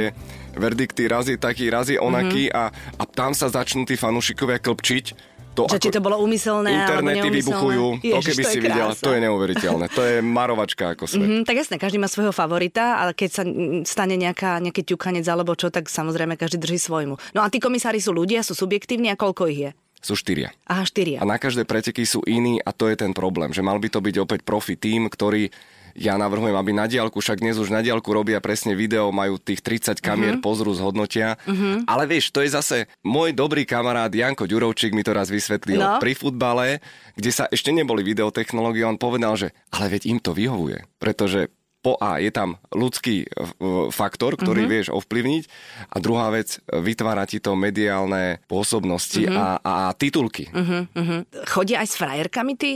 verdikty 0.58 1.06
razy 1.06 1.34
taký, 1.38 1.70
razy 1.70 1.96
onaký 1.96 2.50
mm-hmm. 2.50 2.60
a, 2.60 2.74
a 2.98 3.02
tam 3.06 3.32
sa 3.32 3.46
začnú 3.48 3.86
tí 3.86 3.94
fanúšikovia 3.94 4.58
klpčiť 4.58 5.37
to 5.58 5.62
že 5.66 5.78
či 5.82 5.90
to 5.90 5.98
bolo 5.98 6.22
úmyselné 6.22 6.70
Internety 6.70 7.28
vybuchujú, 7.42 7.86
Ježiš, 7.98 8.14
to 8.14 8.18
keby 8.22 8.42
to 8.42 8.50
si 8.50 8.58
videla, 8.62 8.92
to 8.94 9.10
je 9.10 9.20
neuveriteľné. 9.26 9.86
To 9.90 10.02
je 10.06 10.16
marovačka 10.22 10.94
ako 10.94 11.10
svet. 11.10 11.18
Mm-hmm, 11.18 11.42
tak 11.42 11.54
jasne, 11.58 11.76
každý 11.82 11.98
má 11.98 12.06
svojho 12.06 12.30
favorita, 12.30 13.02
ale 13.02 13.12
keď 13.18 13.30
sa 13.34 13.42
stane 13.82 14.14
nejaká, 14.14 14.62
nejaký 14.62 14.86
ťukanec 14.94 15.26
alebo 15.26 15.58
čo, 15.58 15.74
tak 15.74 15.90
samozrejme 15.90 16.38
každý 16.38 16.62
drží 16.62 16.78
svojmu. 16.78 17.18
No 17.34 17.42
a 17.42 17.50
tí 17.50 17.58
komisári 17.58 17.98
sú 17.98 18.14
ľudia, 18.14 18.46
sú 18.46 18.54
subjektívni 18.54 19.10
a 19.10 19.18
koľko 19.18 19.42
ich 19.50 19.60
je? 19.66 19.70
Sú 19.98 20.14
štyria. 20.14 20.54
Aha, 20.70 20.86
štyria. 20.86 21.18
A 21.18 21.26
na 21.26 21.42
každé 21.42 21.66
preteky 21.66 22.06
sú 22.06 22.22
iní 22.22 22.62
a 22.62 22.70
to 22.70 22.86
je 22.86 22.94
ten 22.94 23.10
problém, 23.10 23.50
že 23.50 23.66
mal 23.66 23.82
by 23.82 23.90
to 23.90 23.98
byť 23.98 24.16
opäť 24.22 24.40
profi 24.46 24.78
tým, 24.78 25.10
ktorý 25.10 25.50
ja 25.98 26.14
navrhujem, 26.14 26.54
aby 26.54 26.70
na 26.70 26.86
diálku, 26.86 27.18
však 27.18 27.42
dnes 27.42 27.58
už 27.58 27.74
na 27.74 27.82
diálku 27.82 28.06
robia 28.14 28.38
presne 28.38 28.78
video, 28.78 29.10
majú 29.10 29.36
tých 29.36 29.60
30 29.60 29.98
kamier, 29.98 30.38
uh-huh. 30.38 30.46
pozrú, 30.46 30.70
zhodnotia. 30.70 31.34
Uh-huh. 31.42 31.82
Ale 31.90 32.06
vieš, 32.06 32.30
to 32.30 32.46
je 32.46 32.54
zase 32.54 32.86
môj 33.02 33.34
dobrý 33.34 33.66
kamarát 33.66 34.08
Janko 34.08 34.46
Ďurovčík 34.46 34.94
mi 34.94 35.02
to 35.02 35.10
raz 35.10 35.28
vysvetlil 35.28 35.82
no. 35.82 35.98
pri 35.98 36.14
futbale, 36.14 36.78
kde 37.18 37.30
sa 37.34 37.44
ešte 37.50 37.74
neboli 37.74 38.06
videotechnológie, 38.06 38.86
on 38.86 38.96
povedal, 38.96 39.34
že 39.34 39.50
ale 39.74 39.90
veď 39.90 40.06
im 40.06 40.18
to 40.22 40.30
vyhovuje, 40.30 40.86
pretože 41.02 41.50
po 41.78 41.94
A 42.02 42.18
je 42.18 42.30
tam 42.34 42.58
ľudský 42.74 43.22
e, 43.22 43.26
faktor, 43.94 44.34
ktorý 44.34 44.66
uh-huh. 44.66 44.74
vieš 44.74 44.86
ovplyvniť 44.90 45.42
a 45.94 45.96
druhá 46.02 46.28
vec, 46.34 46.58
vytvára 46.66 47.22
ti 47.24 47.38
to 47.38 47.54
mediálne 47.54 48.42
pôsobnosti 48.50 49.22
uh-huh. 49.22 49.62
a, 49.62 49.62
a 49.62 49.74
titulky. 49.94 50.50
Uh-huh. 50.50 51.22
Chodia 51.46 51.86
aj 51.86 51.88
s 51.88 51.94
frajerkami 51.96 52.52
tí 52.58 52.70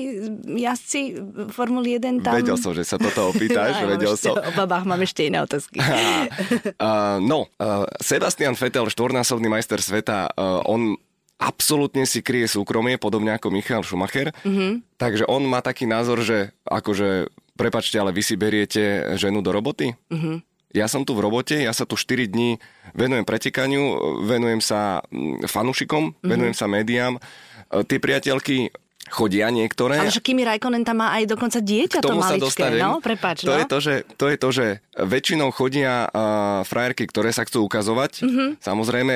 jazdci 0.46 1.18
Formuly 1.50 1.98
1 1.98 2.22
tam? 2.22 2.38
Vedel 2.38 2.54
som, 2.54 2.70
že 2.70 2.86
sa 2.86 2.96
toto 2.96 3.34
opýtaš. 3.34 3.78
no, 3.82 3.90
vedel 3.90 4.14
som. 4.14 4.38
O 4.38 4.52
babách 4.54 4.86
mám 4.86 5.02
ešte 5.02 5.26
iné 5.26 5.42
otázky. 5.42 5.78
uh, 5.82 7.18
no, 7.18 7.50
uh, 7.58 7.84
Sebastian 7.98 8.54
Vettel, 8.54 8.86
štvornásobný 8.86 9.50
majster 9.50 9.82
sveta, 9.82 10.30
uh, 10.30 10.62
on 10.70 10.94
absolútne 11.42 12.06
si 12.06 12.22
kryje 12.22 12.54
súkromie, 12.54 13.02
podobne 13.02 13.34
ako 13.34 13.50
Michal 13.50 13.82
Schumacher. 13.82 14.30
Mm-hmm. 14.46 14.94
Takže 14.94 15.26
on 15.26 15.42
má 15.50 15.58
taký 15.58 15.90
názor, 15.90 16.22
že 16.22 16.54
akože, 16.62 17.26
prepačte, 17.62 17.96
ale 18.02 18.10
vy 18.10 18.22
si 18.26 18.34
beriete 18.34 19.14
ženu 19.14 19.38
do 19.38 19.54
roboty? 19.54 19.94
Mm-hmm. 20.10 20.36
Ja 20.72 20.88
som 20.88 21.04
tu 21.04 21.12
v 21.12 21.20
robote, 21.28 21.54
ja 21.54 21.72
sa 21.76 21.84
tu 21.84 22.00
4 22.00 22.32
dní 22.32 22.56
venujem 22.96 23.28
pretekaniu, 23.28 23.82
venujem 24.24 24.64
sa 24.64 25.04
mm, 25.12 25.44
fanúšikom, 25.44 26.16
mm-hmm. 26.16 26.28
venujem 26.32 26.54
sa 26.56 26.64
médiám. 26.64 27.20
E, 27.20 27.20
tie 27.84 28.00
priateľky 28.00 28.72
chodia 29.12 29.52
niektoré. 29.52 30.00
Ale 30.00 30.08
že 30.08 30.24
Kimi 30.24 30.48
Raikkonen 30.48 30.80
tam 30.88 31.04
má 31.04 31.12
aj 31.20 31.28
dokonca 31.28 31.60
dieťa 31.60 32.00
K 32.00 32.04
tomu 32.04 32.24
to 32.24 32.24
sa 32.24 32.28
maličké. 32.32 32.46
dostanem. 32.48 32.80
No, 32.80 33.04
prepač, 33.04 33.44
to, 33.44 33.52
no. 33.52 33.60
je 33.60 33.66
to, 33.68 33.78
že, 33.84 33.94
to 34.16 34.24
je 34.32 34.36
to, 34.40 34.48
že 34.48 34.66
väčšinou 34.96 35.52
chodia 35.52 36.08
uh, 36.08 36.64
frajerky, 36.64 37.04
ktoré 37.04 37.28
sa 37.36 37.44
chcú 37.44 37.68
ukazovať. 37.68 38.24
Mhm. 38.24 38.28
Mm-hmm. 38.28 38.48
Samozrejme, 38.64 39.14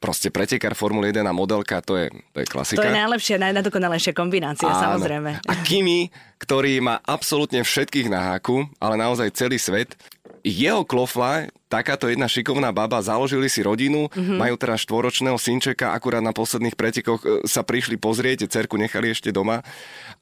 proste 0.00 0.32
pretekár 0.32 0.72
Formuly 0.72 1.12
1 1.12 1.20
a 1.22 1.30
modelka, 1.30 1.84
to 1.84 1.94
je, 1.94 2.08
to 2.32 2.40
je 2.40 2.46
klasika. 2.48 2.80
To 2.80 2.88
je 2.88 2.96
najlepšia, 2.96 3.36
naj, 3.36 3.52
najdokonalejšia 3.60 4.16
kombinácia, 4.16 4.66
Áno. 4.66 4.96
samozrejme. 4.96 5.44
A 5.44 5.52
Kimi, 5.60 6.08
ktorý 6.40 6.80
má 6.80 7.04
absolútne 7.04 7.60
všetkých 7.60 8.08
na 8.08 8.32
háku, 8.32 8.64
ale 8.80 8.96
naozaj 8.96 9.28
celý 9.36 9.60
svet, 9.60 9.92
jeho 10.40 10.88
klofla, 10.88 11.52
takáto 11.68 12.08
jedna 12.08 12.24
šikovná 12.24 12.72
baba, 12.72 13.04
založili 13.04 13.44
si 13.46 13.60
rodinu, 13.60 14.08
Mhm. 14.08 14.16
mm-hmm. 14.16 14.38
majú 14.40 14.54
teraz 14.56 14.80
štvoročného 14.88 15.36
synčeka, 15.36 15.92
akurát 15.92 16.24
na 16.24 16.32
posledných 16.32 16.72
pretekoch 16.72 17.20
e, 17.20 17.28
sa 17.44 17.60
prišli 17.60 18.00
pozrieť, 18.00 18.48
cerku 18.48 18.80
nechali 18.80 19.12
ešte 19.12 19.28
doma 19.28 19.60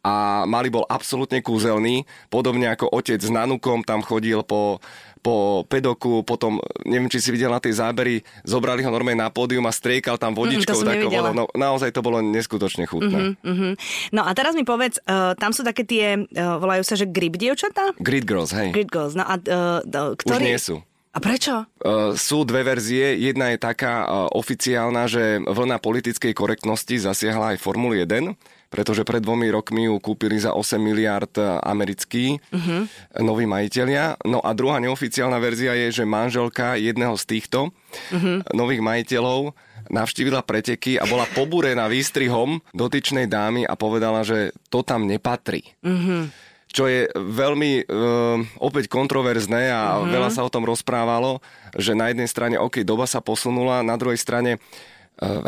a 0.02 0.42
Mali 0.42 0.70
bol 0.70 0.82
absolútne 0.86 1.38
kúzelný, 1.38 2.02
podobne 2.30 2.66
ako 2.66 2.90
otec 2.90 3.18
s 3.18 3.30
Nanukom 3.30 3.86
tam 3.86 4.02
chodil 4.02 4.42
po, 4.42 4.82
po 5.20 5.66
pedoku, 5.66 6.22
potom, 6.22 6.62
neviem, 6.86 7.10
či 7.10 7.20
si 7.20 7.30
videl 7.34 7.52
na 7.52 7.60
tej 7.60 7.76
zábery, 7.78 8.22
zobrali 8.46 8.80
ho 8.82 8.90
normálne 8.90 9.20
na 9.22 9.30
pódium 9.30 9.66
a 9.66 9.72
striekal 9.74 10.16
tam 10.16 10.32
vodičkou. 10.32 10.74
Mm, 10.74 11.04
to 11.04 11.10
vodou. 11.10 11.34
no, 11.34 11.44
naozaj 11.52 11.90
to 11.92 12.00
bolo 12.00 12.22
neskutočne 12.22 12.88
chutné. 12.88 13.36
Mm-hmm. 13.36 13.50
Mhm. 13.52 13.70
No 14.14 14.24
a 14.24 14.30
teraz 14.32 14.54
mi 14.54 14.64
povedz, 14.64 15.02
uh, 15.04 15.34
tam 15.36 15.52
sú 15.52 15.62
také 15.66 15.84
tie, 15.84 16.24
uh, 16.24 16.56
volajú 16.56 16.82
sa, 16.86 16.94
že 16.96 17.04
grip 17.04 17.36
dievčatá? 17.36 17.92
Grid 18.00 18.24
Girls, 18.24 18.54
hej. 18.54 18.72
Grid 18.72 18.88
girls. 18.88 19.14
No 19.18 19.26
a 19.26 19.36
uh, 19.36 20.14
Už 20.14 20.24
ktorý... 20.24 20.44
nie 20.48 20.58
sú. 20.58 20.80
A 21.18 21.26
prečo? 21.26 21.66
Uh, 21.82 22.14
sú 22.14 22.46
dve 22.46 22.62
verzie. 22.62 23.18
Jedna 23.18 23.50
je 23.50 23.58
taká 23.58 24.06
uh, 24.06 24.30
oficiálna, 24.38 25.10
že 25.10 25.42
vlna 25.42 25.82
politickej 25.82 26.30
korektnosti 26.30 26.94
zasiahla 26.94 27.58
aj 27.58 27.58
Formuli 27.58 28.06
1, 28.06 28.38
pretože 28.70 29.02
pred 29.02 29.18
dvomi 29.18 29.50
rokmi 29.50 29.90
ju 29.90 29.98
kúpili 29.98 30.38
za 30.38 30.54
8 30.54 30.78
miliard 30.78 31.34
americký 31.66 32.38
uh-huh. 32.38 32.86
noví 33.18 33.50
majiteľia. 33.50 34.22
No 34.30 34.38
a 34.38 34.54
druhá 34.54 34.78
neoficiálna 34.78 35.42
verzia 35.42 35.74
je, 35.74 35.90
že 35.90 36.04
manželka 36.06 36.78
jedného 36.78 37.18
z 37.18 37.24
týchto 37.26 37.74
uh-huh. 38.14 38.46
nových 38.54 38.84
majiteľov 38.84 39.58
navštívila 39.90 40.44
preteky 40.46 41.00
a 41.00 41.08
bola 41.08 41.26
pobúrená 41.34 41.90
výstrihom 41.90 42.62
dotyčnej 42.76 43.26
dámy 43.26 43.66
a 43.66 43.74
povedala, 43.74 44.22
že 44.22 44.54
to 44.70 44.86
tam 44.86 45.08
nepatrí. 45.10 45.66
Uh-huh 45.82 46.30
čo 46.68 46.84
je 46.84 47.08
veľmi 47.16 47.88
uh, 47.88 48.38
opäť 48.60 48.92
kontroverzné 48.92 49.72
a 49.72 49.98
mm-hmm. 49.98 50.12
veľa 50.12 50.30
sa 50.30 50.44
o 50.44 50.52
tom 50.52 50.68
rozprávalo, 50.68 51.40
že 51.74 51.96
na 51.96 52.12
jednej 52.12 52.28
strane, 52.28 52.60
OK, 52.60 52.84
doba 52.84 53.08
sa 53.08 53.24
posunula, 53.24 53.80
na 53.80 53.96
druhej 53.96 54.20
strane 54.20 54.60
uh, 54.60 54.97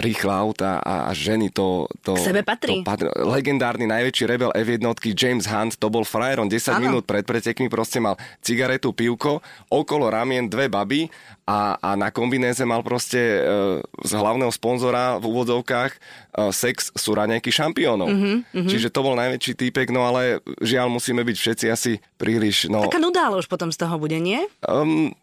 rýchle 0.02 0.32
auta 0.34 0.82
a, 0.82 1.06
a 1.06 1.10
ženy 1.14 1.54
to... 1.54 1.86
to 2.02 2.18
K 2.18 2.34
sebe 2.34 2.42
patrí. 2.42 2.82
To 2.82 2.90
patrí. 2.90 3.06
Legendárny 3.22 3.86
najväčší 3.86 4.24
rebel 4.26 4.50
F1 4.50 4.82
James 5.14 5.46
Hunt, 5.46 5.78
to 5.78 5.86
bol 5.86 6.02
frajer, 6.02 6.42
on 6.42 6.50
10 6.50 6.74
Áno. 6.74 6.82
minút 6.82 7.04
pred 7.06 7.22
pretekmi 7.22 7.70
proste 7.70 8.02
mal 8.02 8.18
cigaretu, 8.42 8.90
pivko, 8.90 9.38
okolo 9.70 10.10
ramien 10.10 10.50
dve 10.50 10.66
baby 10.66 11.06
a, 11.46 11.78
a 11.78 11.90
na 11.94 12.10
kombinéze 12.10 12.62
mal 12.66 12.82
proste 12.82 13.18
uh, 13.18 13.78
z 14.02 14.12
hlavného 14.14 14.50
sponzora 14.50 15.18
v 15.22 15.24
úvodzovkách 15.30 15.92
uh, 15.94 16.50
sex 16.50 16.90
sú 16.94 17.14
raňajky 17.14 17.50
šampiónov. 17.50 18.10
Mm-hmm. 18.10 18.66
Čiže 18.66 18.90
to 18.90 19.06
bol 19.06 19.14
najväčší 19.14 19.54
týpek, 19.54 19.94
no 19.94 20.06
ale 20.06 20.42
žiaľ 20.62 20.90
musíme 20.90 21.22
byť 21.22 21.36
všetci 21.38 21.66
asi 21.70 21.92
príliš... 22.18 22.66
No, 22.70 22.86
Taká 22.86 22.98
nuda 22.98 23.30
ale 23.30 23.38
už 23.38 23.46
potom 23.46 23.70
z 23.70 23.78
toho 23.78 23.98
bude, 23.98 24.18
nie? 24.18 24.46
um, 24.66 25.14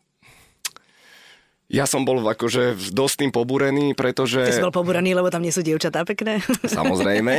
ja 1.68 1.84
som 1.84 2.08
bol 2.08 2.24
akože 2.24 2.96
dosť 2.96 3.16
tým 3.28 3.32
pobúrený, 3.36 3.92
pretože... 3.92 4.40
Ty 4.40 4.56
si 4.56 4.64
bol 4.64 4.72
pobúraný, 4.72 5.12
lebo 5.12 5.28
tam 5.28 5.44
nie 5.44 5.52
sú 5.52 5.60
dievčatá 5.60 6.08
pekné. 6.08 6.40
Samozrejme, 6.80 7.36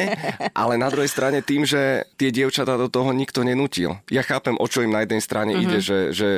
ale 0.53 0.75
na 0.77 0.93
druhej 0.93 1.09
strane 1.09 1.41
tým, 1.41 1.65
že 1.65 2.05
tie 2.21 2.29
dievčatá 2.29 2.77
do 2.77 2.93
toho 2.93 3.09
nikto 3.17 3.41
nenútil. 3.41 3.97
Ja 4.13 4.21
chápem, 4.21 4.53
o 4.61 4.67
čo 4.69 4.85
im 4.85 4.93
na 4.93 5.01
jednej 5.09 5.25
strane 5.25 5.57
uh-huh. 5.57 5.65
ide, 5.65 5.79
že, 5.81 5.99
že 6.13 6.29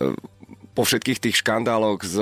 e, 0.00 0.12
po 0.72 0.88
všetkých 0.88 1.20
tých 1.20 1.36
škandáloch 1.44 2.00
s, 2.00 2.16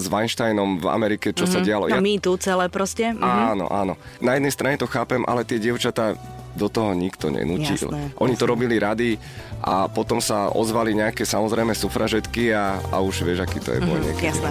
s 0.00 0.04
Weinsteinom 0.08 0.80
v 0.80 0.86
Amerike, 0.96 1.36
čo 1.36 1.44
uh-huh. 1.44 1.60
sa 1.60 1.60
dialo. 1.60 1.92
No 1.92 2.00
my 2.00 2.16
tu 2.16 2.32
celé 2.40 2.72
proste. 2.72 3.12
Mhm. 3.12 3.20
Áno, 3.20 3.66
áno. 3.68 4.00
Na 4.24 4.40
jednej 4.40 4.52
strane 4.56 4.80
to 4.80 4.88
chápem, 4.88 5.28
ale 5.28 5.44
tie 5.44 5.60
dievčatá 5.60 6.16
do 6.58 6.66
toho 6.66 6.90
nikto 6.92 7.30
nenútil. 7.30 7.88
Jasné, 7.88 8.12
Oni 8.18 8.34
to 8.34 8.42
jasné. 8.42 8.50
robili 8.50 8.76
rady 8.76 9.14
a 9.60 9.86
potom 9.86 10.18
sa 10.18 10.50
ozvali 10.50 10.92
nejaké 10.92 11.22
samozrejme 11.22 11.70
sufražetky 11.72 12.50
a, 12.50 12.82
a 12.84 12.98
už 12.98 13.22
vieš, 13.22 13.40
aký 13.40 13.58
to 13.58 13.70
je 13.70 13.80
boj 13.80 13.98
Mhm, 14.00 14.18
jasné. 14.18 14.50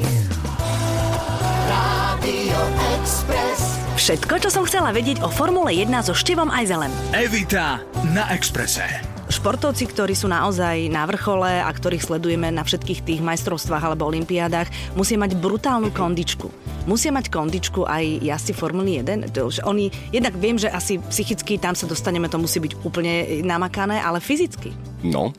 Všetko, 3.98 4.40
čo 4.40 4.50
som 4.50 4.64
chcela 4.64 4.94
vedieť 4.94 5.20
o 5.20 5.28
Formule 5.28 5.74
1 5.74 5.90
so 6.00 6.14
Štivom 6.14 6.48
Ajzelem. 6.48 6.94
Evita 7.12 7.82
na 8.14 8.30
Exprese. 8.32 9.17
Športovci, 9.28 9.92
ktorí 9.92 10.16
sú 10.16 10.32
naozaj 10.32 10.88
na 10.88 11.04
vrchole 11.04 11.60
a 11.60 11.68
ktorých 11.68 12.00
sledujeme 12.00 12.48
na 12.48 12.64
všetkých 12.64 13.04
tých 13.04 13.20
majstrovstvách 13.20 13.84
alebo 13.84 14.08
olimpiádach, 14.08 14.72
musia 14.96 15.20
mať 15.20 15.36
brutálnu 15.36 15.92
kondičku. 15.92 16.48
Musia 16.88 17.12
mať 17.12 17.28
kondičku 17.28 17.84
aj 17.84 18.24
jazdci 18.24 18.56
Formuly 18.56 19.04
1. 19.04 19.36
To 19.36 19.52
už 19.52 19.68
Oni, 19.68 19.92
jednak 20.16 20.32
viem, 20.40 20.56
že 20.56 20.72
asi 20.72 21.04
psychicky 21.12 21.60
tam 21.60 21.76
sa 21.76 21.84
dostaneme, 21.84 22.32
to 22.32 22.40
musí 22.40 22.64
byť 22.64 22.80
úplne 22.88 23.44
namakané, 23.44 24.00
ale 24.00 24.24
fyzicky. 24.24 24.72
No. 25.04 25.36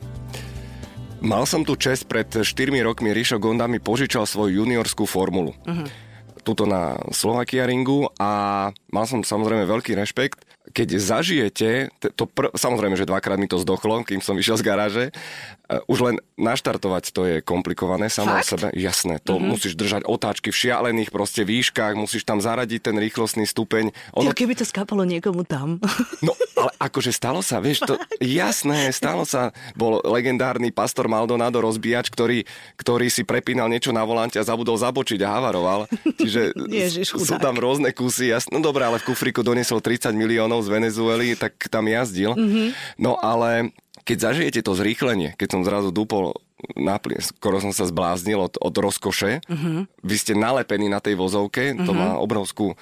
Mal 1.19 1.49
som 1.49 1.65
tu 1.65 1.73
čest 1.73 2.05
pred 2.05 2.29
4 2.29 2.45
rokmi 2.85 3.09
Rišo 3.09 3.41
Gonda 3.41 3.65
mi 3.65 3.81
požičal 3.81 4.29
svoju 4.29 4.63
juniorskú 4.63 5.09
formulu. 5.09 5.57
Uh-huh. 5.65 5.89
Tuto 6.45 6.69
na 6.69 6.93
Slovakia 7.09 7.65
ringu 7.65 8.05
a 8.21 8.69
mal 8.93 9.05
som 9.09 9.25
samozrejme 9.25 9.65
veľký 9.65 9.97
rešpekt. 9.97 10.48
Keď 10.69 10.87
zažijete, 11.01 11.89
to 12.13 12.23
pr- 12.29 12.53
samozrejme, 12.53 12.95
že 12.95 13.09
dvakrát 13.09 13.41
mi 13.41 13.49
to 13.49 13.57
zdochlo, 13.57 14.05
kým 14.05 14.21
som 14.21 14.37
vyšiel 14.37 14.57
z 14.59 14.63
garáže, 14.63 15.05
uh, 15.09 15.81
už 15.89 15.99
len 16.05 16.15
naštartovať 16.37 17.03
to 17.11 17.21
je 17.25 17.35
komplikované 17.41 18.07
samo 18.07 18.37
o 18.37 18.43
sebe. 18.45 18.71
Jasné, 18.73 19.21
to 19.21 19.37
uh-huh. 19.37 19.49
musíš 19.53 19.75
držať 19.75 20.05
otáčky 20.05 20.49
v 20.53 20.59
šialených 20.65 21.09
proste 21.09 21.43
výškach, 21.45 21.97
musíš 21.97 22.25
tam 22.25 22.39
zaradiť 22.39 22.91
ten 22.91 22.95
rýchlostný 22.97 23.45
stupeň. 23.45 23.91
Ono... 24.17 24.31
Keby 24.33 24.55
to 24.55 24.65
skapalo 24.65 25.03
niekomu 25.03 25.43
tam. 25.45 25.77
No, 26.19 26.35
ale 26.59 26.75
akože 26.83 27.15
stalo 27.15 27.39
sa, 27.39 27.63
vieš, 27.63 27.87
to 27.87 27.95
jasné, 28.19 28.91
stalo 28.91 29.23
sa. 29.23 29.55
Bol 29.71 30.03
legendárny 30.03 30.67
pastor 30.67 31.07
Maldonado 31.07 31.63
rozbíjač, 31.63 32.11
ktorý, 32.11 32.43
ktorý 32.75 33.07
si 33.07 33.23
prepínal 33.23 33.71
niečo 33.71 33.95
na 33.95 34.03
volante 34.03 34.35
a 34.35 34.43
zabudol 34.43 34.75
zabočiť 34.75 35.19
a 35.23 35.29
havaroval. 35.39 35.87
Čiže 36.19 36.51
Ježiš, 36.83 37.15
sú 37.15 37.35
tam 37.39 37.55
rôzne 37.55 37.95
kusy. 37.95 38.35
Jasné, 38.35 38.51
no 38.51 38.59
dobré, 38.59 38.83
ale 38.83 38.99
v 38.99 39.07
kufriku 39.07 39.39
doniesol 39.39 39.79
30 39.79 40.11
miliónov 40.11 40.58
z 40.61 40.69
Venezuely, 40.69 41.35
tak 41.35 41.55
tam 41.67 41.87
jazdil. 41.87 42.35
Mm-hmm. 42.35 42.67
No 42.99 43.15
ale 43.19 43.71
keď 44.09 44.17
zažijete 44.31 44.65
to 44.65 44.73
zrýchlenie, 44.73 45.37
keď 45.37 45.47
som 45.53 45.61
zrazu 45.61 45.93
dupol 45.93 46.33
na 46.75 46.99
plyn, 46.99 47.21
skoro 47.21 47.61
som 47.63 47.71
sa 47.71 47.87
zbláznil 47.87 48.41
od, 48.41 48.57
od 48.59 48.73
rozkoše. 48.73 49.45
Mm-hmm. 49.47 49.79
Vy 50.03 50.15
ste 50.17 50.33
nalepení 50.35 50.91
na 50.91 50.99
tej 50.99 51.15
vozovke, 51.15 51.71
mm-hmm. 51.71 51.85
to 51.87 51.91
má 51.95 52.19
obrovskú 52.19 52.73
e, 52.73 52.75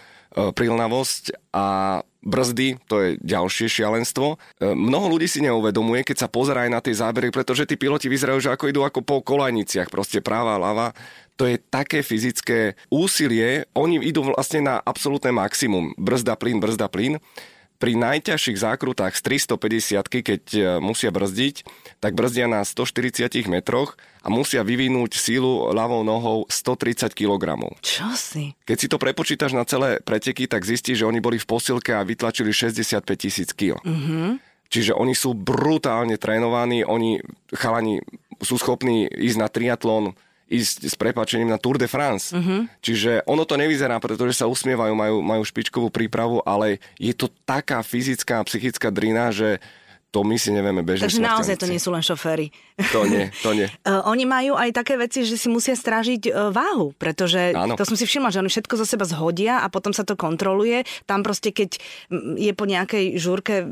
prilnavosť 0.55 1.53
a 1.53 2.00
brzdy, 2.25 2.81
to 2.89 2.96
je 3.03 3.10
ďalšie 3.22 3.67
šialenstvo. 3.69 4.36
E, 4.36 4.72
mnoho 4.74 5.13
ľudí 5.13 5.29
si 5.29 5.46
neuvedomuje, 5.46 6.01
keď 6.07 6.25
sa 6.25 6.31
pozerá 6.31 6.65
aj 6.65 6.72
na 6.74 6.81
tie 6.81 6.96
zábery, 6.98 7.29
pretože 7.29 7.69
tí 7.69 7.77
piloti 7.77 8.10
vyzerajú, 8.10 8.39
že 8.41 8.53
ako 8.53 8.72
idú 8.72 8.81
ako 8.81 9.05
po 9.05 9.22
kolajniciach, 9.22 9.93
proste 9.93 10.24
práva, 10.25 10.57
ľava. 10.57 10.98
To 11.38 11.46
je 11.46 11.62
také 11.62 12.01
fyzické 12.01 12.74
úsilie, 12.89 13.69
oni 13.77 14.01
idú 14.01 14.25
vlastne 14.25 14.65
na 14.65 14.75
absolútne 14.81 15.29
maximum. 15.29 15.93
Brzda, 15.93 16.34
plyn, 16.34 16.57
brzda, 16.57 16.89
plyn 16.89 17.22
pri 17.77 17.93
najťažších 17.93 18.57
zákrutách 18.57 19.13
z 19.13 19.46
350 19.46 20.01
keď 20.10 20.43
e, 20.53 20.62
musia 20.81 21.13
brzdiť, 21.13 21.63
tak 22.01 22.17
brzdia 22.17 22.50
na 22.50 22.65
140 22.65 23.29
metroch 23.48 23.96
a 24.25 24.34
musia 24.34 24.65
vyvinúť 24.65 25.15
sílu 25.15 25.69
ľavou 25.72 26.01
nohou 26.01 26.50
130 26.50 27.13
kg. 27.13 27.57
Čo 27.79 28.10
si? 28.17 28.57
Keď 28.65 28.77
si 28.77 28.88
to 28.89 28.98
prepočítaš 28.98 29.53
na 29.53 29.63
celé 29.63 30.01
preteky, 30.01 30.50
tak 30.50 30.65
zistíš, 30.65 31.05
že 31.05 31.10
oni 31.10 31.22
boli 31.22 31.38
v 31.38 31.48
posilke 31.48 31.93
a 31.93 32.03
vytlačili 32.03 32.50
65 32.50 33.05
tisíc 33.15 33.53
kg. 33.53 33.77
Mm-hmm. 33.86 34.29
Čiže 34.67 34.91
oni 34.98 35.15
sú 35.15 35.31
brutálne 35.31 36.19
trénovaní, 36.19 36.84
oni 36.84 37.24
chalani 37.55 38.03
sú 38.43 38.60
schopní 38.60 39.07
ísť 39.07 39.38
na 39.39 39.48
triatlon, 39.48 40.13
ísť 40.48 40.88
s 40.88 40.96
prepačením 40.96 41.51
na 41.51 41.60
Tour 41.60 41.75
de 41.75 41.92
France. 41.92 42.32
Uh-huh. 42.32 42.66
Čiže 42.80 43.27
ono 43.27 43.44
to 43.44 43.60
nevyzerá, 43.60 44.00
pretože 44.00 44.39
sa 44.39 44.48
usmievajú, 44.48 44.96
majú, 44.96 45.18
majú 45.20 45.44
špičkovú 45.44 45.92
prípravu, 45.92 46.39
ale 46.48 46.80
je 46.96 47.12
to 47.12 47.27
taká 47.44 47.84
fyzická 47.84 48.39
a 48.39 48.48
psychická 48.48 48.88
drina, 48.88 49.30
že 49.36 49.60
to 50.08 50.24
my 50.24 50.40
si 50.40 50.56
nevieme 50.56 50.82
bežne 50.82 51.06
Takže 51.06 51.20
naozaj 51.20 51.56
to 51.60 51.68
nie 51.68 51.78
sú 51.78 51.92
len 51.92 52.00
šoféry. 52.00 52.50
To 52.96 53.04
nie, 53.04 53.28
to 53.44 53.52
nie. 53.52 53.68
Uh, 53.84 54.06
oni 54.14 54.24
majú 54.24 54.56
aj 54.56 54.72
také 54.72 54.96
veci, 54.96 55.28
že 55.28 55.36
si 55.36 55.52
musia 55.52 55.76
strážiť 55.76 56.32
uh, 56.32 56.50
váhu, 56.54 56.96
pretože 56.96 57.52
Áno. 57.52 57.76
to 57.76 57.84
som 57.84 58.00
si 58.00 58.08
všimla, 58.08 58.32
že 58.32 58.40
oni 58.40 58.50
všetko 58.50 58.74
zo 58.80 58.86
seba 58.88 59.04
zhodia 59.04 59.62
a 59.62 59.68
potom 59.68 59.92
sa 59.92 60.08
to 60.08 60.16
kontroluje. 60.16 60.88
Tam 61.04 61.22
proste, 61.22 61.52
keď 61.52 61.82
je 62.40 62.52
po 62.56 62.64
nejakej 62.64 63.20
žúrke 63.20 63.68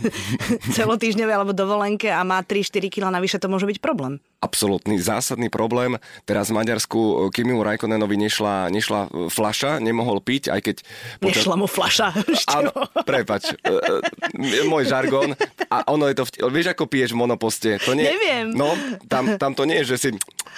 celotýždňovej 0.76 1.34
alebo 1.34 1.52
dovolenke 1.52 2.08
a 2.08 2.24
má 2.24 2.40
3-4 2.40 2.88
kg 2.88 3.12
navyše, 3.12 3.36
to 3.36 3.52
môže 3.52 3.68
byť 3.68 3.78
problém. 3.82 4.22
Absolutný 4.44 5.00
zásadný 5.00 5.48
problém. 5.48 5.96
Teraz 6.28 6.52
v 6.52 6.60
Maďarsku 6.60 7.00
e, 7.00 7.12
Kimiu 7.32 7.64
Rajkonenovi 7.64 8.20
nešla, 8.28 8.68
nešla 8.68 9.00
e, 9.08 9.32
flaša, 9.32 9.80
nemohol 9.80 10.20
piť, 10.20 10.52
aj 10.52 10.60
keď... 10.60 10.76
Nešla 11.24 11.56
mu 11.56 11.64
flaša. 11.64 12.12
Áno, 12.60 12.72
prepač, 13.08 13.56
e, 13.56 13.72
e, 14.36 14.68
môj 14.68 14.84
žargón. 14.84 15.32
A 15.72 15.83
ono 15.88 16.08
je 16.08 16.14
to... 16.16 16.24
Vt... 16.24 16.34
Vieš, 16.40 16.66
ako 16.72 16.84
piješ 16.88 17.12
v 17.12 17.18
monoposte? 17.20 17.70
To 17.84 17.92
nie... 17.92 18.06
Neviem. 18.08 18.54
No, 18.54 18.72
tam, 19.08 19.36
tam 19.36 19.52
to 19.52 19.68
nie 19.68 19.82
je, 19.82 19.94
že 19.94 19.96
si 19.98 20.08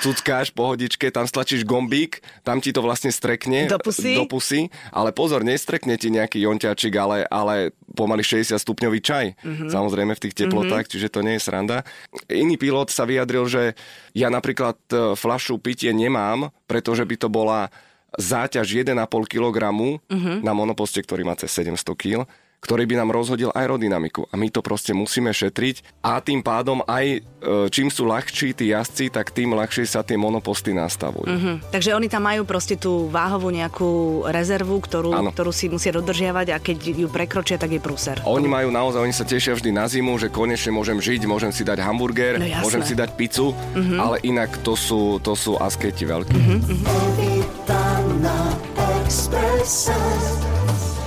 cuckáš 0.04 0.52
pohodičke, 0.52 1.09
tam 1.09 1.25
stlačíš 1.25 1.64
gombík, 1.64 2.21
tam 2.45 2.61
ti 2.61 2.68
to 2.71 2.85
vlastne 2.85 3.09
strekne 3.09 3.64
Do 3.64 3.80
pusy? 3.80 4.12
do 4.12 4.28
pusy 4.28 4.68
ale 4.92 5.11
pozor, 5.16 5.40
nestrekne 5.40 5.97
ti 5.97 6.12
nejaký 6.12 6.45
jonťačik, 6.45 6.92
ale, 6.97 7.25
ale 7.28 7.73
pomaly 7.97 8.21
60 8.21 8.56
stupňový 8.61 9.00
čaj. 9.00 9.26
Mhm. 9.40 9.45
Mm-hmm. 9.47 9.68
Samozrejme 9.73 10.12
v 10.14 10.23
tých 10.23 10.37
teplotách, 10.37 10.85
mm-hmm. 10.87 10.92
čiže 10.92 11.12
to 11.12 11.25
nie 11.25 11.35
je 11.38 11.45
sranda. 11.45 11.83
Iný 12.28 12.61
pilot 12.61 12.92
sa 12.92 13.09
vyjadril, 13.09 13.45
že 13.49 13.62
ja 14.12 14.28
napríklad 14.28 14.76
e, 14.92 15.16
flašu 15.16 15.56
pitie 15.59 15.97
nemám, 15.97 16.52
pretože 16.68 17.09
by 17.09 17.16
to 17.16 17.28
bola 17.33 17.73
záťaž 18.16 18.87
1,5 18.87 18.97
kg 19.28 19.56
mm-hmm. 19.73 20.37
na 20.45 20.52
monoposte, 20.56 21.00
ktorý 21.00 21.25
má 21.25 21.37
cez 21.37 21.52
700 21.52 21.83
kg 21.97 22.25
ktorý 22.62 22.88
by 22.88 22.94
nám 22.96 23.12
rozhodil 23.12 23.52
aerodynamiku. 23.52 24.26
A 24.32 24.34
my 24.34 24.48
to 24.48 24.64
proste 24.64 24.96
musíme 24.96 25.30
šetriť 25.30 26.02
a 26.02 26.18
tým 26.18 26.40
pádom 26.40 26.80
aj 26.88 27.04
e, 27.06 27.18
čím 27.68 27.92
sú 27.92 28.08
ľahší 28.08 28.56
tí 28.56 28.72
jazdci, 28.72 29.12
tak 29.12 29.30
tým 29.30 29.52
ľahšie 29.52 29.84
sa 29.84 30.00
tie 30.00 30.16
monoposty 30.16 30.72
nastavujú. 30.72 31.28
Mhm. 31.28 31.52
Takže 31.68 31.92
oni 31.92 32.08
tam 32.08 32.25
majú 32.25 32.48
proste 32.48 32.80
tú 32.80 33.12
váhovú 33.12 33.52
nejakú 33.52 34.25
rezervu, 34.26 34.80
ktorú, 34.80 35.12
ktorú 35.36 35.52
si 35.52 35.68
musia 35.68 35.92
dodržiavať 35.92 36.46
a 36.54 36.56
keď 36.56 36.78
ju 37.04 37.08
prekročia, 37.12 37.60
tak 37.60 37.76
je 37.76 37.80
prúser. 37.82 38.16
Oni 38.25 38.48
majú 38.48 38.72
naozaj, 38.72 39.04
oni 39.04 39.12
sa 39.14 39.28
tešia 39.28 39.52
vždy 39.52 39.70
na 39.76 39.84
zimu, 39.86 40.16
že 40.16 40.32
konečne 40.32 40.72
môžem 40.72 40.96
žiť, 40.96 41.28
môžem 41.28 41.52
si 41.52 41.60
dať 41.60 41.84
hamburger, 41.84 42.40
No 42.40 42.46
jasné. 42.48 42.62
môžem 42.64 42.82
si 42.86 42.94
dať 42.96 43.10
pizzu, 43.20 43.52
ale 44.00 44.16
inak 44.25 44.48
to 44.64 44.72
sú, 44.78 45.20
to 45.20 45.36
sú 45.36 45.60
asketi. 45.60 46.06
Evita 46.06 47.84
na 48.22 48.54
Expresse. 49.02 50.45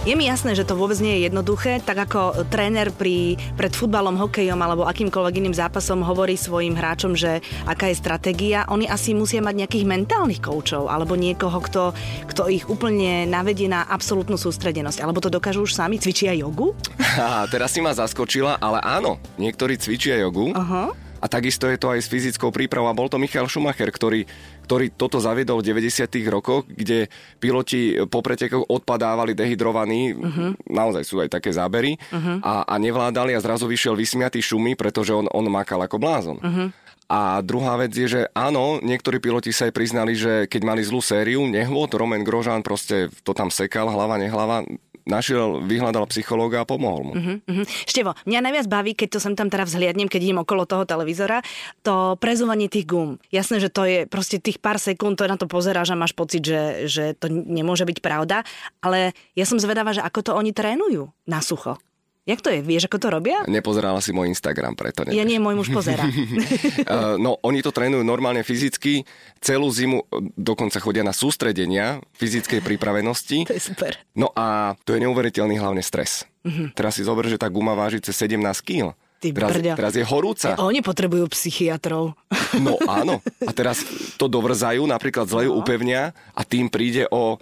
Je 0.08 0.16
mi 0.16 0.32
jasné, 0.32 0.56
že 0.56 0.64
to 0.64 0.80
vôbec 0.80 0.96
nie 1.04 1.20
je 1.20 1.28
jednoduché, 1.28 1.84
tak 1.84 2.00
ako 2.08 2.48
tréner 2.48 2.88
pri, 2.88 3.36
pred 3.60 3.76
futbalom, 3.76 4.16
hokejom 4.16 4.56
alebo 4.56 4.88
akýmkoľvek 4.88 5.44
iným 5.44 5.52
zápasom 5.52 6.08
hovorí 6.08 6.40
svojim 6.40 6.72
hráčom, 6.72 7.20
že 7.20 7.44
aká 7.68 7.92
je 7.92 8.00
stratégia, 8.00 8.64
oni 8.72 8.88
asi 8.88 9.12
musia 9.12 9.44
mať 9.44 9.60
nejakých 9.60 9.84
mentálnych 9.92 10.40
koučov 10.40 10.88
alebo 10.88 11.20
niekoho, 11.20 11.60
kto, 11.60 11.92
kto 12.32 12.48
ich 12.48 12.64
úplne 12.72 13.28
navedie 13.28 13.68
na 13.68 13.84
absolútnu 13.92 14.40
sústredenosť. 14.40 15.04
Alebo 15.04 15.20
to 15.20 15.28
dokážu 15.28 15.68
už 15.68 15.76
sami, 15.76 16.00
cvičia 16.00 16.32
jogu? 16.32 16.72
A 17.20 17.44
teraz 17.52 17.76
si 17.76 17.84
ma 17.84 17.92
zaskočila, 17.92 18.56
ale 18.56 18.80
áno, 18.80 19.20
niektorí 19.36 19.76
cvičia 19.76 20.16
jogu. 20.16 20.56
Aha. 20.56 20.96
A 21.20 21.26
takisto 21.28 21.68
je 21.68 21.76
to 21.76 21.92
aj 21.92 22.00
s 22.00 22.08
fyzickou 22.08 22.48
prípravou. 22.48 22.88
A 22.88 22.96
bol 22.96 23.12
to 23.12 23.20
Michal 23.20 23.52
Schumacher, 23.52 23.92
ktorý, 23.92 24.24
ktorý 24.70 24.94
toto 24.94 25.18
zaviedol 25.18 25.66
v 25.66 25.74
90. 25.74 26.06
rokoch, 26.30 26.62
kde 26.70 27.10
piloti 27.42 27.98
po 28.06 28.22
pretekoch 28.22 28.70
odpadávali 28.70 29.34
dehydrovaní, 29.34 30.14
uh-huh. 30.14 30.54
naozaj 30.70 31.02
sú 31.10 31.18
aj 31.26 31.34
také 31.34 31.50
zábery, 31.50 31.98
uh-huh. 31.98 32.38
a, 32.46 32.70
a 32.70 32.76
nevládali 32.78 33.34
a 33.34 33.42
zrazu 33.42 33.66
vyšiel 33.66 33.98
vysmiatý 33.98 34.38
šumy, 34.46 34.78
pretože 34.78 35.10
on, 35.10 35.26
on 35.34 35.50
makal 35.50 35.82
ako 35.82 35.98
blázon. 35.98 36.38
Uh-huh. 36.38 36.70
A 37.10 37.42
druhá 37.42 37.74
vec 37.82 37.90
je, 37.90 38.06
že 38.06 38.22
áno, 38.38 38.78
niektorí 38.86 39.18
piloti 39.18 39.50
sa 39.50 39.66
aj 39.66 39.74
priznali, 39.74 40.14
že 40.14 40.46
keď 40.46 40.62
mali 40.62 40.86
zlú 40.86 41.02
sériu, 41.02 41.42
nehôd, 41.50 41.90
Roman 41.98 42.22
Grožan 42.22 42.62
proste 42.62 43.10
to 43.26 43.34
tam 43.34 43.50
sekal, 43.50 43.90
hlava, 43.90 44.22
nehlava, 44.22 44.62
našiel, 45.10 45.66
vyhľadal 45.66 46.06
psychológa 46.14 46.62
a 46.62 46.70
pomohol 46.70 47.02
mu. 47.02 47.14
Uh-huh. 47.18 47.36
Mhm. 47.50 47.64
Števo, 47.66 48.14
mňa 48.30 48.40
najviac 48.46 48.68
baví, 48.70 48.94
keď 48.94 49.18
to 49.18 49.20
sem 49.20 49.34
tam 49.34 49.50
teraz 49.50 49.74
vzhliadnem, 49.74 50.06
keď 50.06 50.22
idem 50.22 50.40
okolo 50.46 50.70
toho 50.70 50.86
televízora, 50.86 51.42
to 51.82 52.14
prezúvanie 52.22 52.70
tých 52.70 52.86
gum. 52.86 53.18
Jasné, 53.34 53.58
že 53.58 53.74
to 53.74 53.90
je 53.90 54.06
proste 54.06 54.38
tých 54.38 54.62
pár 54.62 54.78
sekúnd, 54.78 55.18
to 55.18 55.26
na 55.26 55.42
to 55.42 55.50
pozeráš 55.50 55.98
a 55.98 56.00
máš 56.00 56.14
pocit, 56.14 56.46
že, 56.46 56.86
že 56.86 57.18
to 57.18 57.28
nemôže 57.34 57.90
byť 57.90 58.00
pravda, 58.06 58.46
ale 58.86 59.18
ja 59.34 59.50
som 59.50 59.58
zvedavá, 59.58 59.98
že 59.98 60.06
ako 60.06 60.20
to 60.22 60.32
oni 60.38 60.54
trénujú 60.54 61.10
na 61.26 61.42
sucho. 61.42 61.82
Jak 62.30 62.40
to 62.40 62.50
je? 62.50 62.62
Vieš, 62.62 62.86
ako 62.86 62.98
to 63.00 63.08
robia? 63.10 63.42
Nepozerala 63.44 63.98
si 63.98 64.14
môj 64.14 64.30
Instagram, 64.30 64.78
preto 64.78 65.02
Ja 65.02 65.10
nevieš. 65.12 65.26
nie, 65.26 65.40
môj 65.40 65.56
muž 65.56 65.70
pozera. 65.70 66.06
Uh, 66.06 67.18
no, 67.26 67.42
oni 67.42 67.60
to 67.60 67.70
trénujú 67.70 68.06
normálne 68.06 68.40
fyzicky, 68.40 69.02
celú 69.40 69.66
zimu 69.68 69.98
uh, 70.00 70.06
dokonca 70.32 70.78
chodia 70.78 71.02
na 71.02 71.10
sústredenia 71.10 71.98
fyzickej 72.14 72.62
pripravenosti. 72.62 73.44
to 73.50 73.58
je 73.58 73.64
super. 73.64 73.98
No 74.14 74.30
a 74.32 74.78
to 74.80 74.94
je 74.94 75.02
neuveriteľný 75.02 75.58
hlavne 75.58 75.82
stres. 75.82 76.30
Teraz 76.72 76.96
si 76.96 77.04
zober, 77.04 77.26
že 77.26 77.36
tá 77.36 77.46
guma 77.46 77.74
váži 77.74 77.98
cez 78.00 78.14
17 78.16 78.38
kg. 78.62 78.94
Ty 79.20 79.28
Teraz, 79.30 79.50
brďa. 79.52 79.74
teraz 79.76 79.94
je 79.94 80.06
horúca. 80.06 80.56
Oni 80.56 80.80
potrebujú 80.80 81.28
psychiatrov. 81.30 82.16
No 82.56 82.80
áno. 82.86 83.20
A 83.42 83.52
teraz 83.52 83.84
to 84.16 84.26
dovrzajú, 84.26 84.80
napríklad 84.82 85.28
zle 85.28 85.46
ju 85.46 85.52
No. 85.52 85.60
upevnia 85.60 86.16
a 86.32 86.42
tým 86.42 86.70
príde 86.70 87.04
o 87.10 87.36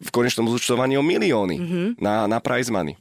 v 0.00 0.08
konečnom 0.08 0.46
zúčtovaní 0.46 0.94
o 0.94 1.02
milióny 1.02 1.56
Mhm. 1.58 1.84
na, 1.98 2.24
na 2.24 2.38
prize 2.38 2.70
money. 2.70 2.96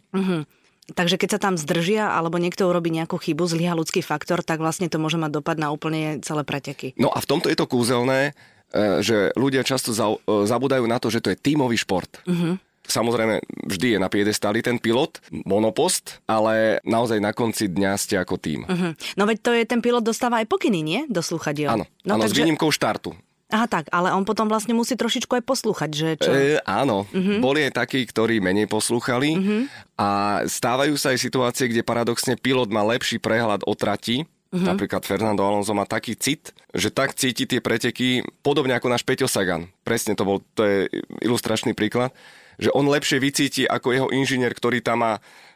Takže 0.92 1.16
keď 1.16 1.30
sa 1.36 1.40
tam 1.40 1.56
zdržia 1.56 2.12
alebo 2.12 2.36
niekto 2.36 2.68
urobí 2.68 2.92
nejakú 2.92 3.16
chybu, 3.16 3.48
zlyha 3.48 3.72
ľudský 3.72 4.04
faktor, 4.04 4.44
tak 4.44 4.60
vlastne 4.60 4.92
to 4.92 5.00
môže 5.00 5.16
mať 5.16 5.32
dopad 5.32 5.56
na 5.56 5.72
úplne 5.72 6.20
celé 6.20 6.44
preteky. 6.44 6.92
No 7.00 7.08
a 7.08 7.24
v 7.24 7.30
tomto 7.30 7.48
je 7.48 7.56
to 7.56 7.72
kúzelné, 7.72 8.36
e, 8.76 9.00
že 9.00 9.32
ľudia 9.40 9.64
často 9.64 9.96
e, 9.96 10.20
zabúdajú 10.44 10.84
na 10.84 11.00
to, 11.00 11.08
že 11.08 11.24
to 11.24 11.32
je 11.32 11.40
tímový 11.40 11.80
šport. 11.80 12.20
Uh-huh. 12.28 12.60
Samozrejme, 12.84 13.40
vždy 13.64 13.96
je 13.96 14.00
na 14.00 14.12
piedestáli 14.12 14.60
ten 14.60 14.76
pilot, 14.76 15.24
monopost, 15.48 16.20
ale 16.28 16.84
naozaj 16.84 17.24
na 17.24 17.32
konci 17.32 17.72
dňa 17.72 17.96
ste 17.96 18.20
ako 18.20 18.36
tým. 18.36 18.68
Uh-huh. 18.68 18.92
Hm. 18.92 19.16
No 19.16 19.24
veď 19.24 19.38
to 19.40 19.52
je, 19.56 19.64
ten 19.64 19.80
pilot 19.80 20.04
dostáva 20.04 20.44
aj 20.44 20.52
pokyny, 20.52 20.84
nie? 20.84 21.00
Do 21.08 21.24
slúchadiel. 21.24 21.72
Áno, 21.72 21.88
no, 22.04 22.20
áno 22.20 22.28
s 22.28 22.36
výnimkou 22.36 22.68
štartu. 22.76 23.16
Aha, 23.54 23.70
tak, 23.70 23.86
ale 23.94 24.10
on 24.10 24.26
potom 24.26 24.50
vlastne 24.50 24.74
musí 24.74 24.98
trošičku 24.98 25.30
aj 25.38 25.44
poslúchať, 25.46 25.90
že 25.94 26.10
čo? 26.18 26.34
E, 26.34 26.58
áno, 26.66 27.06
uh-huh. 27.06 27.38
boli 27.38 27.62
aj 27.70 27.86
takí, 27.86 28.02
ktorí 28.02 28.42
menej 28.42 28.66
poslúchali 28.66 29.38
uh-huh. 29.38 29.62
a 29.94 30.08
stávajú 30.50 30.98
sa 30.98 31.14
aj 31.14 31.22
situácie, 31.22 31.70
kde 31.70 31.86
paradoxne 31.86 32.34
pilot 32.34 32.74
má 32.74 32.82
lepší 32.82 33.22
prehľad 33.22 33.62
o 33.70 33.74
trati, 33.78 34.26
uh-huh. 34.26 34.66
napríklad 34.74 35.06
Fernando 35.06 35.46
Alonso 35.46 35.78
má 35.78 35.86
taký 35.86 36.18
cit, 36.18 36.50
že 36.74 36.90
tak 36.90 37.14
cíti 37.14 37.46
tie 37.46 37.62
preteky, 37.62 38.26
podobne 38.42 38.74
ako 38.74 38.90
náš 38.90 39.06
Peťo 39.06 39.30
Sagan. 39.30 39.70
Presne 39.86 40.18
to 40.18 40.26
bol, 40.26 40.42
to 40.58 40.66
je 40.66 40.78
ilustračný 41.22 41.78
príklad, 41.78 42.10
že 42.58 42.74
on 42.74 42.90
lepšie 42.90 43.22
vycíti 43.22 43.64
ako 43.70 43.94
jeho 43.94 44.10
inžinier, 44.10 44.50
ktorý 44.50 44.82
tam 44.82 45.06
má 45.06 45.14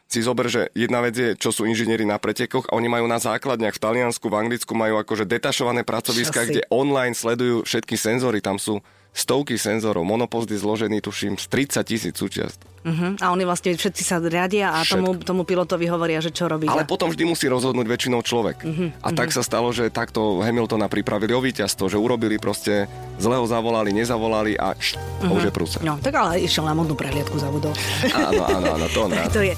si 0.08 0.24
zober, 0.24 0.48
že 0.48 0.72
jedna 0.72 1.04
vec 1.04 1.14
je, 1.14 1.36
čo 1.36 1.52
sú 1.52 1.68
inžinieri 1.68 2.08
na 2.08 2.16
pretekoch 2.16 2.72
a 2.72 2.76
oni 2.80 2.88
majú 2.88 3.04
na 3.04 3.20
základniach 3.20 3.76
v 3.76 3.82
Taliansku, 3.84 4.32
v 4.32 4.40
Anglicku 4.40 4.72
majú 4.72 4.96
akože 5.04 5.28
detašované 5.28 5.84
pracoviska, 5.84 6.48
kde 6.48 6.64
online 6.72 7.12
sledujú 7.12 7.68
všetky 7.68 8.00
senzory, 8.00 8.40
tam 8.40 8.56
sú 8.56 8.80
stovky 9.18 9.58
senzorov, 9.58 10.06
monopost 10.06 10.46
je 10.46 10.58
zložený, 10.58 11.02
tuším, 11.02 11.34
z 11.36 11.46
30 11.50 11.82
tisíc 11.82 12.14
súčiast. 12.14 12.62
Uh-huh. 12.86 13.18
A 13.18 13.34
oni 13.34 13.42
vlastne 13.42 13.74
všetci 13.74 14.02
sa 14.06 14.22
riadia 14.22 14.70
a 14.70 14.86
tomu, 14.86 15.18
tomu 15.18 15.42
pilotovi 15.42 15.90
hovoria, 15.90 16.22
že 16.22 16.30
čo 16.30 16.46
robí. 16.46 16.70
Ale 16.70 16.86
potom 16.86 17.10
vždy 17.10 17.26
musí 17.26 17.50
rozhodnúť 17.50 17.84
väčšinou 17.84 18.22
človek. 18.22 18.62
A 19.02 19.10
tak 19.12 19.34
sa 19.34 19.42
stalo, 19.42 19.74
že 19.74 19.90
takto 19.90 20.40
Hamiltona 20.40 20.86
pripravili 20.86 21.34
o 21.34 21.42
víťazstvo, 21.42 21.90
že 21.90 21.98
urobili 21.98 22.38
proste, 22.38 22.86
zle 23.18 23.36
ho 23.36 23.44
zavolali, 23.44 23.90
nezavolali 23.92 24.54
a 24.56 24.72
št, 24.78 24.96
uh 24.96 25.36
už 25.38 25.50
je 25.50 25.52
prúser. 25.52 25.80
No, 25.84 25.98
tak 25.98 26.14
ale 26.18 26.42
išiel 26.42 26.66
na 26.66 26.74
modnú 26.74 26.94
prehliadku 26.94 27.36
zabudol. 27.38 27.74
Áno, 28.14 28.42
áno, 28.46 28.66
áno, 28.78 28.86
to 28.90 29.06
rád. 29.10 29.30
to 29.34 29.42
je. 29.44 29.54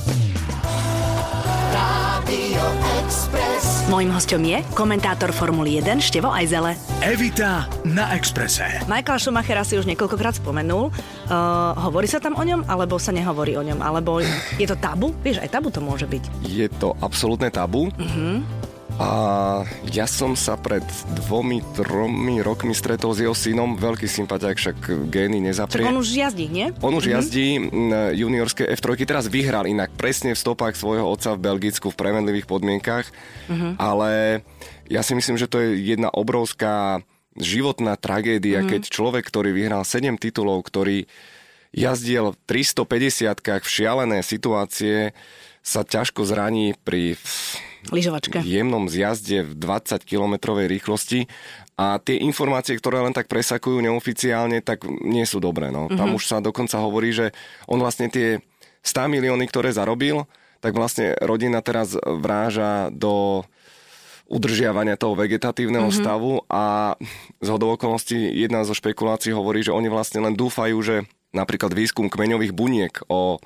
Mojím 3.91 4.15
hostom 4.15 4.47
je 4.47 4.63
komentátor 4.79 5.35
Formuly 5.35 5.83
1 5.83 5.99
Števo 5.99 6.31
Ajzele. 6.31 6.79
Evita 7.03 7.67
na 7.83 8.15
Exprese. 8.15 8.87
Michael 8.87 9.19
Schumacher 9.19 9.59
si 9.67 9.75
už 9.83 9.85
niekoľkokrát 9.91 10.39
spomenul. 10.39 10.95
Uh, 11.27 11.75
hovorí 11.91 12.07
sa 12.07 12.23
tam 12.23 12.39
o 12.39 12.43
ňom, 12.47 12.71
alebo 12.71 13.03
sa 13.03 13.11
nehovorí 13.11 13.59
o 13.59 13.67
ňom? 13.67 13.83
Alebo 13.83 14.23
je 14.57 14.67
to 14.71 14.79
tabu? 14.79 15.11
Vieš, 15.27 15.43
aj 15.43 15.51
tabu 15.51 15.75
to 15.75 15.83
môže 15.83 16.07
byť. 16.07 16.23
Je 16.47 16.71
to 16.79 16.95
absolútne 17.03 17.51
tabu. 17.51 17.91
A 19.01 19.65
ja 19.89 20.05
som 20.05 20.37
sa 20.37 20.61
pred 20.61 20.85
dvomi, 21.17 21.65
tromi 21.73 22.45
rokmi 22.45 22.77
stretol 22.77 23.17
s 23.17 23.25
jeho 23.25 23.33
synom, 23.33 23.81
veľký 23.81 24.05
sympatiák, 24.05 24.57
však 24.61 24.77
gény 25.09 25.41
Čak 25.41 25.47
nezaprie. 25.49 25.89
on 25.89 26.05
už 26.05 26.13
jazdí, 26.13 26.47
nie? 26.53 26.69
On 26.85 26.93
už 26.93 27.09
jazdí 27.09 27.57
mm, 27.57 28.13
juniorské 28.13 28.69
F3, 28.77 29.01
teraz 29.09 29.25
vyhral 29.33 29.65
inak 29.65 29.89
presne 29.97 30.37
v 30.37 30.43
stopách 30.45 30.77
svojho 30.77 31.09
otca 31.09 31.33
v 31.33 31.49
Belgicku 31.49 31.89
v 31.89 31.97
premenlivých 31.97 32.45
podmienkach, 32.45 33.09
ale 33.81 34.45
ja 34.93 35.01
si 35.01 35.17
myslím, 35.17 35.41
že 35.41 35.49
to 35.49 35.65
je 35.65 35.97
jedna 35.97 36.13
obrovská 36.13 37.01
životná 37.41 37.97
tragédia, 37.97 38.61
keď 38.69 38.93
človek, 38.93 39.25
ktorý 39.25 39.57
vyhral 39.57 39.81
7 39.81 40.21
titulov, 40.21 40.61
ktorý 40.69 41.09
jazdil 41.73 42.37
v 42.37 42.39
350 42.69 43.33
v 43.33 43.65
šialené 43.65 44.19
situácie, 44.21 45.17
sa 45.65 45.89
ťažko 45.89 46.29
zraní 46.29 46.77
pri 46.85 47.17
Lyžovačke. 47.89 48.45
jemnom 48.45 48.93
zjazde 48.93 49.41
v 49.41 49.57
20-kilometrovej 49.57 50.69
rýchlosti 50.69 51.25
a 51.81 51.97
tie 51.97 52.21
informácie, 52.21 52.77
ktoré 52.77 53.01
len 53.01 53.17
tak 53.17 53.25
presakujú 53.33 53.81
neoficiálne, 53.81 54.61
tak 54.61 54.85
nie 54.85 55.25
sú 55.25 55.41
dobré. 55.41 55.73
No. 55.73 55.89
Tam 55.89 56.13
už 56.13 56.29
sa 56.29 56.45
dokonca 56.45 56.77
hovorí, 56.77 57.17
že 57.17 57.33
on 57.65 57.81
vlastne 57.81 58.13
tie 58.13 58.45
100 58.85 59.09
milióny, 59.09 59.49
ktoré 59.49 59.73
zarobil, 59.73 60.29
tak 60.61 60.77
vlastne 60.77 61.17
rodina 61.25 61.65
teraz 61.65 61.97
vráža 61.97 62.93
do 62.93 63.45
udržiavania 64.31 64.95
toho 64.95 65.19
vegetatívneho 65.19 65.91
mm-hmm. 65.91 66.05
stavu 66.07 66.47
a 66.47 66.95
z 67.43 67.49
okolností 67.51 68.15
jedna 68.15 68.63
zo 68.63 68.79
špekulácií 68.79 69.35
hovorí, 69.35 69.67
že 69.67 69.75
oni 69.75 69.91
vlastne 69.91 70.23
len 70.23 70.39
dúfajú, 70.39 70.79
že 70.85 70.97
napríklad 71.35 71.75
výskum 71.75 72.07
kmeňových 72.07 72.55
buniek 72.55 72.95
o 73.11 73.43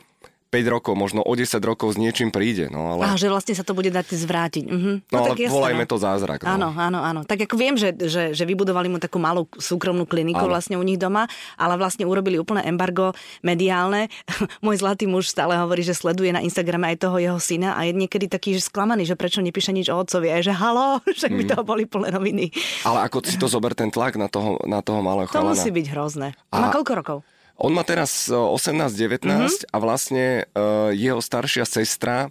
5 0.55 0.63
rokov, 0.71 0.95
možno 0.95 1.21
o 1.21 1.33
10 1.33 1.51
rokov 1.61 1.91
s 1.91 1.99
niečím 1.99 2.31
príde. 2.31 2.71
No, 2.71 2.95
ale... 2.95 3.03
A 3.05 3.15
že 3.15 3.27
vlastne 3.27 3.51
sa 3.51 3.61
to 3.61 3.73
bude 3.73 3.91
dať 3.91 4.07
zvrátiť. 4.09 4.65
Mhm. 4.65 4.93
No, 5.05 5.17
ale 5.17 5.27
tak 5.29 5.39
jasné, 5.41 5.51
volajme 5.53 5.83
no. 5.83 5.91
to 5.91 5.97
zázrak. 5.99 6.41
No. 6.41 6.49
Áno, 6.49 6.69
áno, 6.71 6.99
áno. 7.01 7.21
Tak 7.23 7.43
ako 7.43 7.55
viem, 7.55 7.75
že, 7.75 7.91
že, 7.99 8.31
že 8.31 8.45
vybudovali 8.45 8.87
mu 8.87 8.97
takú 8.97 9.19
malú 9.19 9.51
súkromnú 9.51 10.05
kliniku 10.05 10.41
Áno. 10.41 10.53
vlastne 10.53 10.77
u 10.77 10.83
nich 10.83 10.97
doma, 10.97 11.27
ale 11.57 11.75
vlastne 11.75 12.05
urobili 12.05 12.37
úplné 12.37 12.63
embargo 12.65 13.11
mediálne. 13.41 14.07
Môj 14.65 14.79
zlatý 14.79 15.05
muž 15.05 15.27
stále 15.27 15.57
hovorí, 15.57 15.81
že 15.81 15.93
sleduje 15.93 16.31
na 16.31 16.39
Instagrame 16.39 16.87
aj 16.87 17.03
toho 17.03 17.17
jeho 17.19 17.39
syna 17.39 17.75
a 17.75 17.83
je 17.83 17.93
niekedy 17.93 18.27
taký, 18.27 18.55
že 18.55 18.63
sklamaný, 18.63 19.03
že 19.05 19.15
prečo 19.15 19.41
nepíše 19.41 19.71
nič 19.71 19.89
o 19.89 19.97
otcovi. 19.97 20.29
A 20.29 20.39
je, 20.39 20.49
že 20.49 20.55
halo, 20.55 21.01
však 21.09 21.33
by 21.33 21.43
Mhm. 21.43 21.51
toho 21.51 21.63
boli 21.65 21.85
plné 21.85 22.09
noviny. 22.11 22.55
Ale 22.83 23.03
ako 23.03 23.25
si 23.25 23.35
to 23.35 23.47
zober 23.47 23.73
ten 23.73 23.89
tlak 23.89 24.15
na 24.15 24.29
toho, 24.29 24.61
na 24.65 24.79
toho 24.79 25.01
malého 25.01 25.27
To 25.27 25.35
chalana. 25.35 25.51
musí 25.51 25.69
byť 25.69 25.87
hrozné. 25.91 26.29
Má 26.49 26.69
A- 26.69 26.75
koľko 26.75 26.93
rokov? 26.95 27.19
On 27.57 27.71
má 27.71 27.83
teraz 27.83 28.27
e, 28.27 28.35
18-19 28.35 29.25
Mhm. 29.25 29.49
a 29.67 29.77
vlastne 29.77 30.25
uh, 30.49 30.91
jeho 30.91 31.19
staršia 31.19 31.63
sestra 31.63 32.27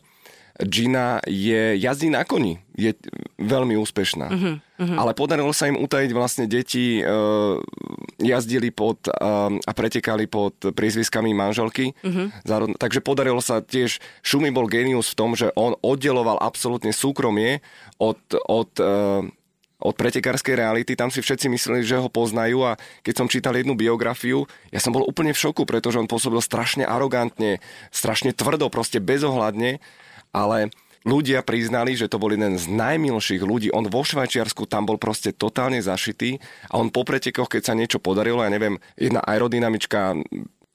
Gina 0.59 1.17
je 1.23 1.75
jazdí 1.75 2.07
na 2.07 2.21
koni. 2.21 2.61
Je 2.71 2.93
veľmi 3.35 3.73
úspešná. 3.75 4.29
Mhm, 4.29 4.53
Ale 4.93 5.11
podarilo 5.11 5.49
sa 5.49 5.65
im 5.65 5.75
utajiť 5.75 6.11
vlastne 6.11 6.45
deti, 6.45 6.99
uh, 6.99 7.57
jazdili 8.19 8.69
pod 8.69 9.01
uh, 9.03 9.15
a 9.49 9.71
pretekali 9.71 10.27
pod 10.27 10.53
priezviskami 10.67 11.31
manželky. 11.31 11.97
Mhm. 11.99 12.23
Zárod- 12.43 12.77
Takže 12.77 12.99
podarilo 12.99 13.39
sa 13.39 13.59
tiež, 13.59 13.97
Šumi 14.21 14.51
bol 14.51 14.67
genius 14.67 15.09
v 15.09 15.17
tom, 15.17 15.33
že 15.33 15.49
on 15.55 15.73
oddeloval 15.79 16.37
absolútne 16.37 16.91
súkromie 16.91 17.65
od, 17.97 18.21
od 18.43 18.69
uh, 18.77 19.25
od 19.83 19.99
pretekárskej 19.99 20.55
reality, 20.55 20.95
tam 20.95 21.11
si 21.11 21.19
všetci 21.19 21.51
mysleli, 21.51 21.83
že 21.83 21.99
ho 21.99 22.07
poznajú 22.07 22.63
a 22.63 22.79
keď 23.03 23.13
som 23.19 23.27
čítal 23.27 23.59
jednu 23.59 23.75
biografiu, 23.75 24.47
ja 24.71 24.79
som 24.79 24.95
bol 24.95 25.03
úplne 25.03 25.35
v 25.35 25.41
šoku, 25.43 25.67
pretože 25.67 25.99
on 25.99 26.07
pôsobil 26.07 26.39
strašne 26.39 26.87
arogantne, 26.87 27.59
strašne 27.91 28.31
tvrdo, 28.31 28.71
proste 28.71 29.03
bezohľadne, 29.03 29.83
ale 30.31 30.71
ľudia 31.03 31.43
priznali, 31.43 31.93
že 31.99 32.07
to 32.07 32.17
bol 32.19 32.31
jeden 32.31 32.55
z 32.55 32.65
najmilších 32.71 33.43
ľudí. 33.43 33.69
On 33.75 33.83
vo 33.83 34.01
Švajčiarsku 34.01 34.65
tam 34.65 34.87
bol 34.87 34.95
proste 34.95 35.35
totálne 35.35 35.83
zašitý 35.83 36.39
a 36.71 36.79
on 36.79 36.89
po 36.89 37.03
pretekoch, 37.03 37.51
keď 37.51 37.61
sa 37.61 37.77
niečo 37.77 37.99
podarilo, 37.99 38.41
ja 38.41 38.51
neviem, 38.51 38.79
jedna 38.95 39.19
aerodynamička 39.19 40.15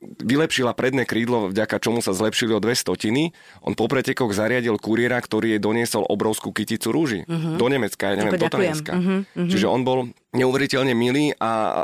vylepšila 0.00 0.74
predné 0.78 1.02
krídlo, 1.02 1.50
vďaka 1.50 1.82
čomu 1.82 1.98
sa 1.98 2.14
zlepšili 2.14 2.54
o 2.54 2.62
dve 2.62 2.78
stotiny. 2.78 3.34
On 3.66 3.74
po 3.74 3.90
pretekoch 3.90 4.30
zariadil 4.30 4.78
kuriéra, 4.78 5.18
ktorý 5.18 5.58
jej 5.58 5.60
doniesol 5.62 6.06
obrovskú 6.06 6.54
kyticu 6.54 6.94
rúži. 6.94 7.20
Do 7.28 7.66
Nemecka, 7.66 8.14
ja 8.14 8.16
neviem, 8.18 8.38
Ako 8.38 8.46
do. 8.46 8.54
Talianska. 8.54 8.92
Mhm, 8.94 9.16
mhm. 9.34 9.50
Čiže 9.50 9.66
on 9.66 9.82
bol 9.82 9.98
neuveriteľne 10.34 10.94
milý 10.94 11.34
a 11.42 11.82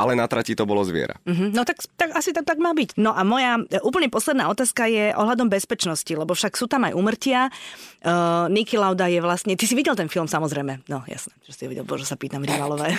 ale 0.00 0.16
na 0.16 0.24
trati 0.24 0.56
to 0.56 0.64
bolo 0.64 0.80
zviera. 0.82 1.20
Mhm, 1.28 1.52
No 1.52 1.68
tak, 1.68 1.84
tak 2.00 2.16
asi 2.16 2.32
tak, 2.32 2.48
tak 2.48 2.56
má 2.56 2.72
byť. 2.72 2.96
No 2.96 3.12
a 3.12 3.20
moja 3.20 3.60
e, 3.60 3.78
úplne 3.84 4.08
posledná 4.08 4.48
otázka 4.48 4.88
je 4.88 5.12
ohľadom 5.12 5.52
bezpečnosti, 5.52 6.08
lebo 6.08 6.32
však 6.32 6.56
sú 6.56 6.64
tam 6.64 6.88
aj 6.88 6.96
umrtia. 6.96 7.52
Uh, 8.00 8.48
Niki 8.48 8.80
Lauda 8.80 9.12
je 9.12 9.20
vlastne... 9.20 9.52
Ty 9.60 9.68
si 9.68 9.76
videl 9.76 9.92
ten 9.92 10.08
film 10.08 10.24
samozrejme. 10.24 10.88
No 10.88 11.04
jasné, 11.04 11.36
že 11.44 11.52
si 11.52 11.60
ho 11.64 11.68
videl, 11.68 11.84
bože 11.84 12.08
sa 12.08 12.16
pýtam 12.16 12.40
rivalové. 12.40 12.96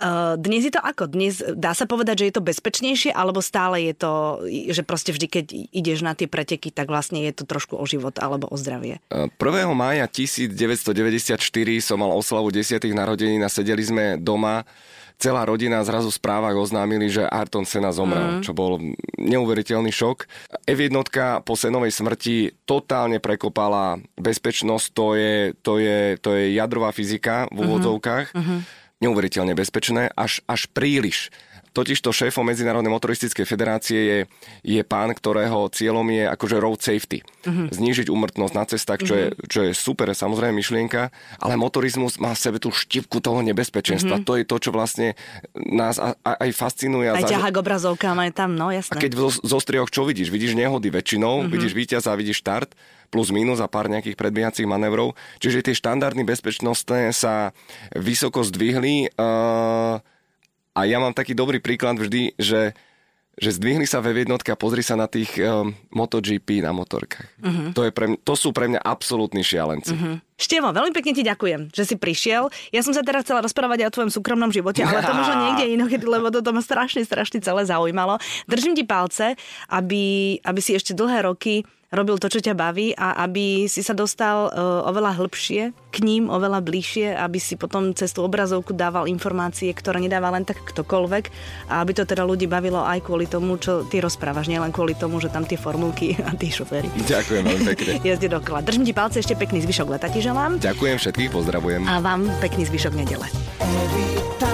uh, 0.00 0.32
dnes 0.44 0.64
je 0.64 0.72
to 0.72 0.80
ako? 0.80 1.12
Dnes 1.12 1.44
dá 1.44 1.76
sa 1.76 1.84
povedať, 1.84 2.24
že 2.24 2.32
je 2.32 2.34
to 2.40 2.42
bezpečnejšie, 2.42 3.12
alebo 3.12 3.44
stále 3.44 3.84
je 3.84 3.92
to, 3.92 4.12
že 4.72 4.80
proste 4.80 5.12
vždy, 5.12 5.26
keď 5.28 5.46
ideš 5.76 6.00
na 6.00 6.16
tie 6.16 6.24
preteky, 6.24 6.72
tak 6.72 6.88
vlastne 6.88 7.20
je 7.20 7.36
to 7.36 7.44
trošku 7.44 7.76
o 7.76 7.84
život 7.84 8.16
alebo 8.16 8.48
o 8.48 8.56
zdravie. 8.56 9.04
1. 9.12 9.36
mája 9.76 10.08
1994 10.08 11.36
som 11.84 12.00
mal 12.00 12.12
oslavu 12.16 12.48
10. 12.48 12.80
narodenín 12.96 13.44
a 13.44 13.52
sedeli 13.52 13.84
sme 13.84 14.04
doma 14.16 14.64
celá 15.18 15.46
rodina 15.46 15.80
zrazu 15.86 16.10
v 16.10 16.18
správach 16.18 16.54
oznámili, 16.58 17.08
že 17.08 17.24
Ayrton 17.24 17.64
Senna 17.64 17.94
zomrel, 17.94 18.38
mm. 18.38 18.42
čo 18.44 18.52
bol 18.52 18.76
neuveriteľný 19.16 19.88
šok. 19.88 20.28
F1 20.68 20.94
po 21.46 21.54
Senovej 21.54 21.94
smrti 21.94 22.66
totálne 22.68 23.22
prekopala 23.22 24.02
bezpečnosť, 24.18 24.86
to 24.92 25.06
je, 25.16 25.34
to 25.62 25.72
je, 25.80 26.00
to 26.20 26.30
je 26.36 26.52
jadrová 26.52 26.92
fyzika 26.92 27.48
v 27.48 27.58
úvodzovkách. 27.64 28.34
Mm-hmm. 28.34 28.58
Neuveriteľne 29.02 29.54
bezpečné, 29.58 30.12
až, 30.14 30.40
až 30.48 30.70
príliš. 30.70 31.28
Totižto 31.74 32.14
šéfom 32.14 32.46
Medzinárodnej 32.46 32.94
motoristickej 32.94 33.42
federácie 33.42 33.98
je, 33.98 34.18
je 34.62 34.82
pán, 34.86 35.10
ktorého 35.10 35.66
cieľom 35.74 36.06
je 36.06 36.22
akože 36.30 36.56
road 36.62 36.78
safety. 36.78 37.26
Mm-hmm. 37.42 37.66
Znížiť 37.74 38.06
úmrtnosť 38.14 38.54
na 38.54 38.64
cestách, 38.64 39.02
čo, 39.02 39.18
mm-hmm. 39.18 39.42
je, 39.42 39.50
čo 39.50 39.60
je 39.66 39.72
super, 39.74 40.06
samozrejme 40.06 40.54
myšlienka, 40.54 41.10
ale 41.42 41.58
motorizmus 41.58 42.22
má 42.22 42.30
v 42.30 42.38
sebe 42.38 42.62
tú 42.62 42.70
štipku 42.70 43.18
toho 43.18 43.42
nebezpečenstva. 43.42 44.22
Mm-hmm. 44.22 44.28
To 44.30 44.38
je 44.38 44.44
to, 44.46 44.56
čo 44.62 44.70
vlastne 44.70 45.18
nás 45.58 45.98
a, 45.98 46.14
a, 46.22 46.46
aj 46.46 46.50
fascinuje. 46.54 47.10
Aj 47.10 47.26
ťaha 47.26 47.50
k 47.50 47.58
obrazovkám 47.58 48.22
aj 48.22 48.30
tam, 48.38 48.54
no 48.54 48.70
a 48.70 48.78
jasné. 48.78 48.94
keď 48.94 49.18
zo, 49.18 49.28
zo 49.42 49.58
strioch 49.58 49.90
čo 49.90 50.06
vidíš? 50.06 50.30
Vidíš 50.30 50.54
nehody 50.54 50.94
väčšinou, 50.94 51.42
mm-hmm. 51.42 51.50
vidíš 51.50 51.72
víťaza, 51.74 52.14
vidíš 52.14 52.38
štart, 52.38 52.70
plus 53.10 53.34
minus 53.34 53.58
a 53.58 53.66
pár 53.66 53.90
nejakých 53.90 54.14
predbiehacích 54.14 54.70
manévrov. 54.70 55.18
Čiže 55.42 55.66
tie 55.66 55.74
štandardy 55.74 56.22
bezpečnostné 56.22 57.10
sa 57.10 57.50
vysoko 57.98 58.46
zdvihli. 58.46 59.10
Uh, 59.18 59.98
a 60.74 60.80
ja 60.84 60.98
mám 60.98 61.14
taký 61.14 61.32
dobrý 61.38 61.62
príklad 61.62 61.96
vždy, 61.96 62.34
že 62.36 62.74
že 63.34 63.50
zdvihli 63.50 63.82
sa 63.82 63.98
ve 63.98 64.14
jednotke 64.14 64.54
a 64.54 64.58
pozri 64.58 64.78
sa 64.86 64.94
na 64.94 65.10
tých 65.10 65.34
um, 65.42 65.74
MotoGP 65.90 66.62
na 66.62 66.70
motorkách. 66.70 67.26
Uh-huh. 67.42 67.74
To, 67.74 67.82
je 67.82 67.90
pre 67.90 68.06
mňa, 68.14 68.18
to 68.22 68.34
sú 68.38 68.54
pre 68.54 68.70
mňa 68.70 68.78
absolútni 68.78 69.42
šialenci. 69.42 69.90
Uh-huh. 69.90 70.22
Števo, 70.38 70.70
veľmi 70.70 70.94
pekne 70.94 71.18
ti 71.18 71.26
ďakujem, 71.26 71.74
že 71.74 71.82
si 71.82 71.98
prišiel. 71.98 72.46
Ja 72.70 72.86
som 72.86 72.94
sa 72.94 73.02
teraz 73.02 73.26
chcela 73.26 73.42
rozprávať 73.42 73.86
aj 73.86 73.88
o 73.90 73.94
tvojom 73.98 74.12
súkromnom 74.14 74.54
živote, 74.54 74.86
ale 74.86 75.02
to 75.02 75.14
možno 75.18 75.34
niekde 75.50 75.74
inokedy, 75.74 76.06
lebo 76.06 76.30
toto 76.30 76.54
ma 76.54 76.62
strašne, 76.62 77.02
strašne 77.02 77.42
celé 77.42 77.66
zaujímalo. 77.66 78.22
Držím 78.46 78.78
ti 78.78 78.86
palce, 78.86 79.34
aby, 79.66 80.38
aby 80.46 80.60
si 80.62 80.78
ešte 80.78 80.94
dlhé 80.94 81.26
roky 81.26 81.66
robil 81.94 82.18
to, 82.18 82.28
čo 82.28 82.42
ťa 82.42 82.54
baví 82.58 82.92
a 82.94 83.24
aby 83.24 83.70
si 83.70 83.80
sa 83.80 83.94
dostal 83.94 84.50
uh, 84.50 84.84
oveľa 84.90 85.16
hĺbšie 85.16 85.72
k 85.94 85.96
ním, 86.02 86.26
oveľa 86.26 86.60
bližšie, 86.60 87.14
aby 87.14 87.38
si 87.38 87.54
potom 87.54 87.94
cez 87.94 88.10
tú 88.10 88.26
obrazovku 88.26 88.74
dával 88.74 89.06
informácie, 89.06 89.70
ktoré 89.70 90.02
nedáva 90.02 90.34
len 90.34 90.42
tak 90.42 90.58
ktokoľvek 90.66 91.24
a 91.70 91.80
aby 91.80 91.92
to 91.94 92.02
teda 92.02 92.26
ľudí 92.26 92.50
bavilo 92.50 92.82
aj 92.82 93.06
kvôli 93.06 93.30
tomu, 93.30 93.56
čo 93.62 93.86
ty 93.86 94.02
rozprávaš, 94.02 94.50
nielen 94.50 94.74
kvôli 94.74 94.98
tomu, 94.98 95.22
že 95.22 95.30
tam 95.30 95.46
tie 95.46 95.56
formulky 95.56 96.18
a 96.26 96.34
tí 96.34 96.50
šoféry. 96.50 96.90
Ďakujem 97.06 97.42
veľmi 97.46 97.64
pekne. 97.74 97.92
Jazde 98.10 98.28
dokola. 98.28 98.60
Držím 98.66 98.84
ti 98.84 98.92
palce, 98.92 99.22
ešte 99.22 99.38
pekný 99.38 99.62
zvyšok 99.62 99.88
leta 99.94 100.10
ti 100.10 100.18
želám 100.18 100.58
Ďakujem 100.58 100.96
všetkých, 100.98 101.30
pozdravujem. 101.30 101.82
a 101.86 102.02
vám 102.02 102.26
pekný 102.42 102.66
zvyšok 102.66 102.92
nedele. 102.98 103.26
Every 103.62 104.53